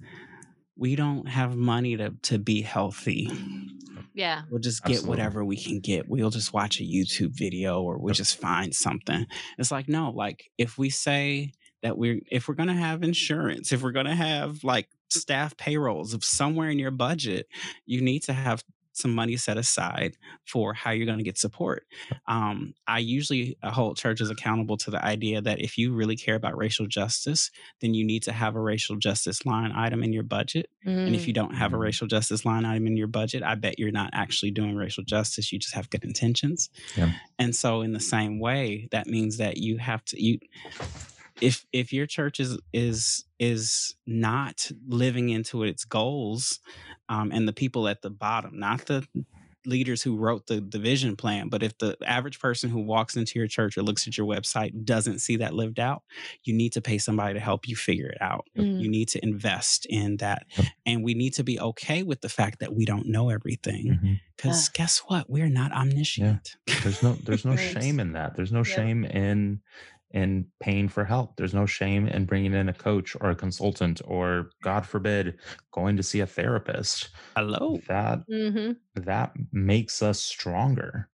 [0.77, 3.31] we don't have money to to be healthy.
[4.13, 4.43] Yeah.
[4.49, 5.09] We'll just get Absolutely.
[5.09, 6.07] whatever we can get.
[6.07, 9.25] We'll just watch a youtube video or we'll just find something.
[9.57, 11.51] It's like no like if we say
[11.83, 15.55] that we're if we're going to have insurance if we're going to have like staff
[15.57, 17.47] payrolls if somewhere in your budget
[17.85, 18.63] you need to have
[18.97, 21.85] some money set aside for how you're going to get support.
[22.27, 26.35] Um, I usually uh, hold churches accountable to the idea that if you really care
[26.35, 27.51] about racial justice,
[27.81, 30.69] then you need to have a racial justice line item in your budget.
[30.85, 31.07] Mm.
[31.07, 31.35] And if you mm.
[31.35, 31.83] don't have a mm-hmm.
[31.83, 35.51] racial justice line item in your budget, I bet you're not actually doing racial justice.
[35.51, 36.69] You just have good intentions.
[36.95, 37.11] Yeah.
[37.39, 40.39] And so, in the same way, that means that you have to you
[41.41, 46.59] if if your church is is is not living into its goals
[47.09, 49.05] um, and the people at the bottom not the
[49.65, 53.49] leaders who wrote the division plan but if the average person who walks into your
[53.49, 56.03] church or looks at your website doesn't see that lived out
[56.45, 58.79] you need to pay somebody to help you figure it out mm.
[58.79, 60.45] you need to invest in that
[60.85, 64.69] and we need to be okay with the fact that we don't know everything because
[64.69, 64.81] mm-hmm.
[64.81, 66.75] guess what we're not omniscient yeah.
[66.83, 68.67] there's no there's no shame in that there's no yep.
[68.67, 69.59] shame in
[70.11, 71.35] in paying for help.
[71.35, 75.37] There's no shame in bringing in a coach or a consultant or, God forbid,
[75.71, 77.09] going to see a therapist.
[77.35, 77.79] Hello.
[77.87, 79.01] That mm-hmm.
[79.01, 81.09] that makes us stronger.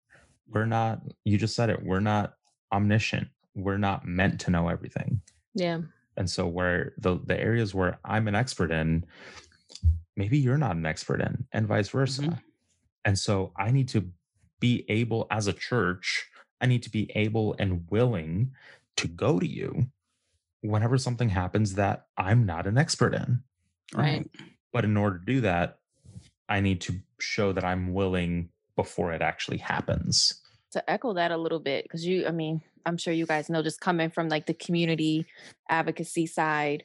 [0.49, 1.03] We're not.
[1.25, 1.83] You just said it.
[1.83, 2.35] We're not
[2.73, 3.29] omniscient.
[3.55, 5.21] We're not meant to know everything.
[5.55, 5.81] Yeah.
[6.17, 9.05] And so, where the the areas where I'm an expert in,
[10.17, 12.23] maybe you're not an expert in, and vice versa.
[12.23, 12.35] Mm-hmm.
[13.05, 14.11] And so, I need to
[14.59, 16.27] be able, as a church,
[16.61, 18.53] I need to be able and willing
[19.01, 19.87] to go to you
[20.63, 23.43] whenever something happens that I'm not an expert in.
[23.95, 24.29] Right.
[24.73, 25.79] But in order to do that,
[26.49, 30.41] I need to show that I'm willing before it actually happens.
[30.73, 33.63] To echo that a little bit, because you, I mean, I'm sure you guys know,
[33.63, 35.27] just coming from like the community
[35.69, 36.85] advocacy side,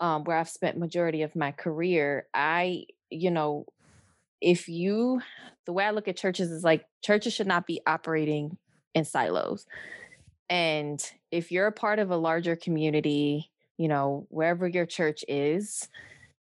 [0.00, 3.66] um, where I've spent majority of my career, I, you know,
[4.40, 5.20] if you,
[5.66, 8.58] the way I look at churches is like churches should not be operating
[8.94, 9.66] in silos.
[10.54, 15.88] And if you're a part of a larger community, you know, wherever your church is,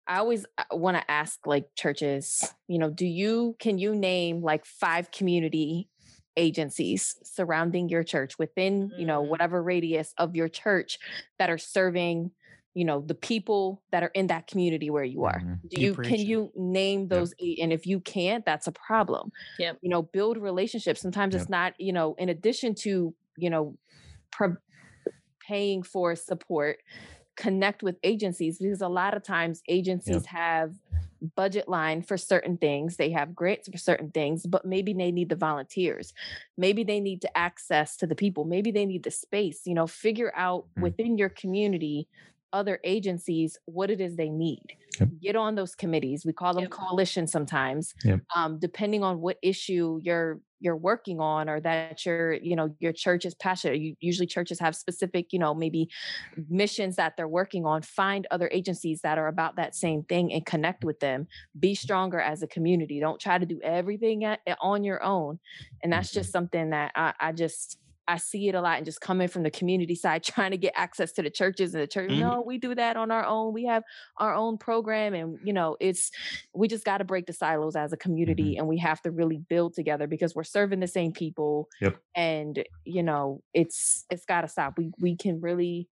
[0.09, 4.43] I always uh, want to ask like churches, you know, do you can you name
[4.43, 5.89] like five community
[6.37, 9.29] agencies surrounding your church within, you know, mm.
[9.29, 10.99] whatever radius of your church
[11.39, 12.33] that are serving
[12.75, 15.55] you know the people that are in that community where you are mm-hmm.
[15.69, 17.49] do you, can you name those yep.
[17.49, 21.43] eight and if you can't that's a problem yeah you know build relationships sometimes yep.
[21.43, 23.77] it's not you know in addition to you know
[24.31, 24.57] pro-
[25.47, 26.79] paying for support
[27.37, 30.27] connect with agencies because a lot of times agencies yep.
[30.27, 30.75] have
[31.37, 35.29] budget line for certain things they have grants for certain things but maybe they need
[35.29, 36.15] the volunteers
[36.57, 39.87] maybe they need to access to the people maybe they need the space you know
[39.87, 40.83] figure out mm.
[40.83, 42.09] within your community
[42.53, 44.77] other agencies what it is they need.
[44.99, 45.09] Yep.
[45.21, 46.27] Get on those committees.
[46.27, 46.71] We call them yep.
[46.71, 47.95] coalitions sometimes.
[48.05, 48.21] Yep.
[48.35, 52.93] Um, depending on what issue you're you're working on or that your you know your
[52.93, 53.81] church is passionate.
[53.81, 55.89] You, usually churches have specific you know maybe
[56.49, 57.83] missions that they're working on.
[57.83, 61.27] Find other agencies that are about that same thing and connect with them.
[61.59, 63.01] Be stronger as a community.
[63.01, 65.39] Don't try to do everything at, on your own.
[65.83, 66.39] And that's just mm-hmm.
[66.39, 67.79] something that I, I just
[68.11, 70.73] I see it a lot and just coming from the community side, trying to get
[70.75, 72.11] access to the churches and the church.
[72.11, 72.21] Mm-hmm.
[72.21, 73.53] No, we do that on our own.
[73.53, 73.85] We have
[74.17, 75.15] our own program.
[75.15, 76.11] And, you know, it's,
[76.53, 78.61] we just got to break the silos as a community mm-hmm.
[78.61, 81.69] and we have to really build together because we're serving the same people.
[81.81, 81.99] Yep.
[82.17, 84.75] And, you know, it's, it's got to stop.
[84.77, 85.89] We, we can really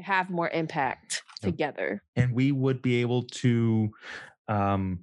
[0.00, 1.50] have more impact yep.
[1.52, 2.02] together.
[2.14, 3.90] And we would be able to,
[4.46, 5.00] um,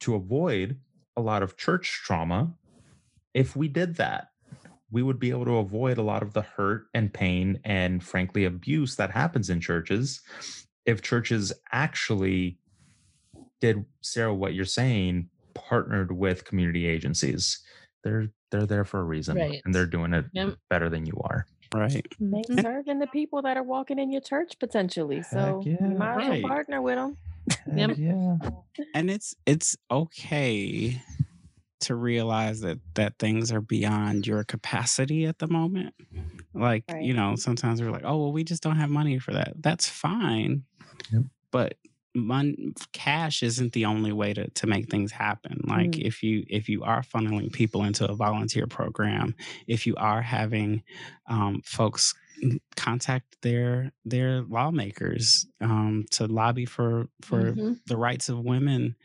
[0.00, 0.78] to avoid
[1.16, 2.52] a lot of church trauma
[3.34, 4.31] if we did that
[4.92, 8.44] we would be able to avoid a lot of the hurt and pain and frankly
[8.44, 10.20] abuse that happens in churches
[10.86, 12.58] if churches actually
[13.60, 17.58] did sarah what you're saying partnered with community agencies.
[18.04, 19.62] They're they're there for a reason, Right.
[19.64, 20.56] and they're doing it Yep.
[20.68, 21.46] better than you are.
[21.74, 22.04] Right.
[22.20, 22.62] They Mhm.
[22.62, 25.22] serving the people that are walking in your church potentially.
[25.22, 25.76] So yeah.
[25.88, 26.42] you might as well Right.
[26.44, 27.16] partner with them.
[27.74, 27.98] Yep.
[27.98, 28.36] Yeah.
[28.94, 31.00] and it's it's okay
[31.82, 35.94] to realize that that things are beyond your capacity at the moment
[36.54, 37.02] like Right.
[37.02, 39.88] you know sometimes we're like oh well we just don't have money for that that's
[39.88, 40.64] fine
[41.12, 41.22] Yep.
[41.50, 41.74] but
[42.14, 46.04] mon- cash isn't the only way to, to make things happen like Mm.
[46.06, 49.34] if you if you are funneling people into a volunteer program
[49.66, 50.82] if you are having
[51.26, 52.14] um, folks
[52.76, 57.78] contact their their lawmakers um, to lobby for for Mhm.
[57.86, 58.96] the rights of women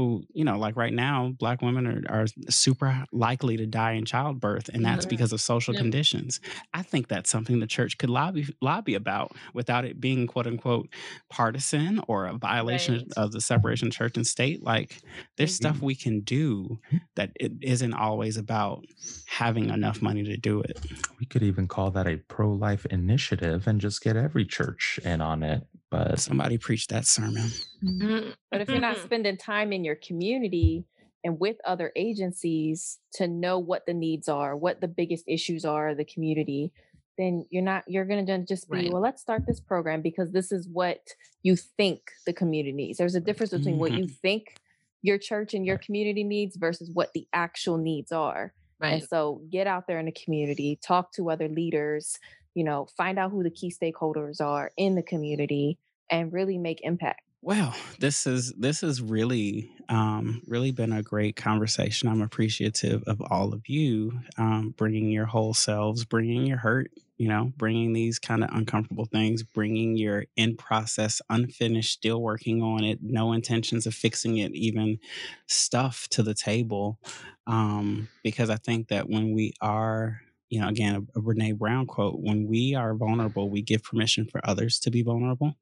[0.00, 4.04] who you know like right now black women are, are super likely to die in
[4.04, 5.10] childbirth and that's Mhm.
[5.10, 5.80] because of social Yep.
[5.82, 6.40] conditions
[6.72, 10.88] i think that's something the church could lobby lobby about without it being quote unquote
[11.28, 13.12] partisan or a violation Right.
[13.16, 15.02] of the separation of church and state like
[15.36, 16.78] there's stuff we can do
[17.16, 18.84] that it isn't always about
[19.24, 20.76] having enough money to do it
[21.18, 25.20] We could even call that a pro life initiative and just get every church in
[25.20, 25.66] on it.
[25.90, 27.50] But somebody preached that sermon
[27.82, 28.34] Mhm.
[28.50, 29.04] But if you're not mm-hmm.
[29.04, 30.84] spending time in your community
[31.24, 35.90] and with other agencies to know what the needs are, what the biggest issues are
[35.90, 36.72] of the community,
[37.18, 38.92] then you're not you're going to just be Right.
[38.92, 41.00] well let's start this program because this is what
[41.42, 42.98] you think the community needs.
[42.98, 44.14] There's a difference between what you mm-hmm.
[44.22, 44.56] think
[45.02, 48.52] your church and your community needs versus what the actual needs are.
[48.78, 48.94] right.
[48.94, 52.18] And so get out there in the community, talk to other leaders,
[52.54, 55.78] you know, find out who the key stakeholders are in the community
[56.10, 57.22] and really make impact.
[57.42, 62.08] Well, this is this has really um, really been a great conversation.
[62.08, 67.28] I'm appreciative of all of you um, bringing your whole selves, bringing your hurt, you
[67.28, 72.84] know, bringing these kind of uncomfortable things, bringing your in process, unfinished, still working on
[72.84, 74.98] it, no intentions of fixing it, even
[75.46, 76.98] stuff to the table.
[77.46, 80.20] Um, because I think that when we are
[80.50, 84.26] you know, again, a, a Brene Brown quote: "When we are vulnerable, we give permission
[84.26, 85.54] for others to be vulnerable."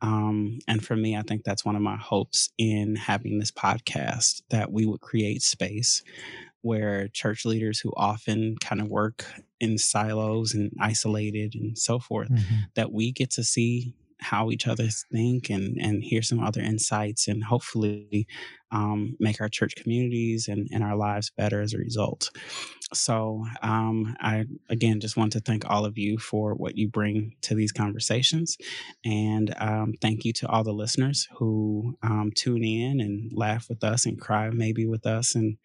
[0.00, 4.42] Um, and for me, I think that's one of my hopes in having this podcast
[4.50, 6.02] that we would create space
[6.62, 9.24] where church leaders who often kind of work
[9.60, 12.28] in silos and isolated and so forth,
[12.74, 17.26] that we get to see how each other think and and hear some other insights
[17.26, 18.26] and hopefully
[18.72, 22.30] um, make our church communities and, and our lives better as a result.
[22.92, 27.36] So um, I again just want to thank all of you for what you bring
[27.42, 28.56] to these conversations,
[29.04, 33.84] and um, thank you to all the listeners who um, tune in and laugh with
[33.84, 35.56] us and cry maybe with us and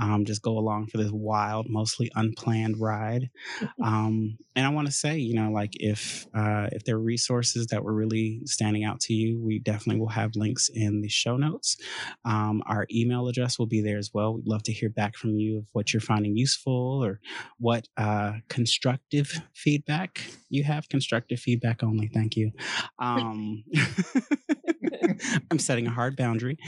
[0.00, 3.30] um, just go along for this wild, mostly unplanned ride.
[3.82, 7.68] Um, and I want to say, you know, like if uh, if there are resources
[7.68, 11.36] that were really standing out to you, we definitely will have links in the show
[11.36, 11.76] notes.
[12.24, 14.34] Um, our email address will be there as well.
[14.34, 17.20] We'd love to hear back from you of what you're finding useful or
[17.58, 20.88] what uh, constructive feedback you have.
[20.88, 22.08] Constructive feedback only.
[22.08, 22.52] Thank you.
[22.98, 23.64] Um,
[25.50, 26.58] I'm setting a hard boundary,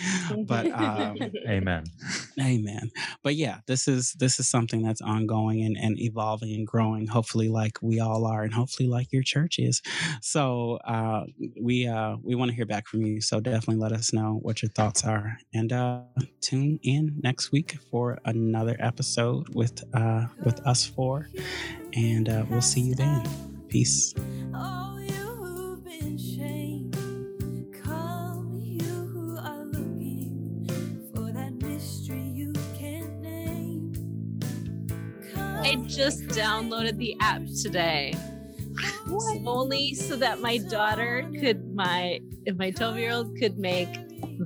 [0.47, 1.17] but um,
[1.49, 1.85] Amen.
[2.41, 2.91] Amen.
[3.23, 7.49] But yeah, this is this is something that's ongoing and, and evolving and growing, hopefully
[7.49, 9.83] like we all are and hopefully like your church is.
[10.21, 11.25] So uh
[11.61, 13.21] we uh we want to hear back from you.
[13.21, 15.39] So definitely let us know what your thoughts are.
[15.55, 16.03] And uh
[16.40, 21.28] tune in next week for another episode with uh with us four.
[21.94, 23.28] And uh we'll see you then.
[23.69, 24.15] Peace.
[24.55, 26.94] Oh, you who've been shamed,
[27.82, 33.93] come, you who are looking for that mystery you can't name.
[35.36, 38.15] I just downloaded the app today.
[39.47, 42.20] Only so that my daughter could my
[42.57, 43.89] my 12 year old could make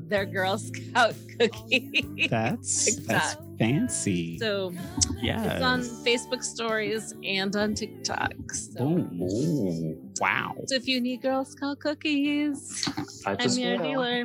[0.09, 2.28] their Girl Scout cookie.
[2.28, 4.39] That's that's fancy.
[4.39, 4.73] so
[5.20, 5.55] yeah.
[5.55, 8.32] it's on Facebook stories and on TikTok.
[8.52, 9.98] So, Ooh.
[10.20, 10.55] Wow.
[10.66, 12.89] so if you need Girl Scout cookies,
[13.27, 13.85] I I'm your will.
[13.85, 14.24] dealer.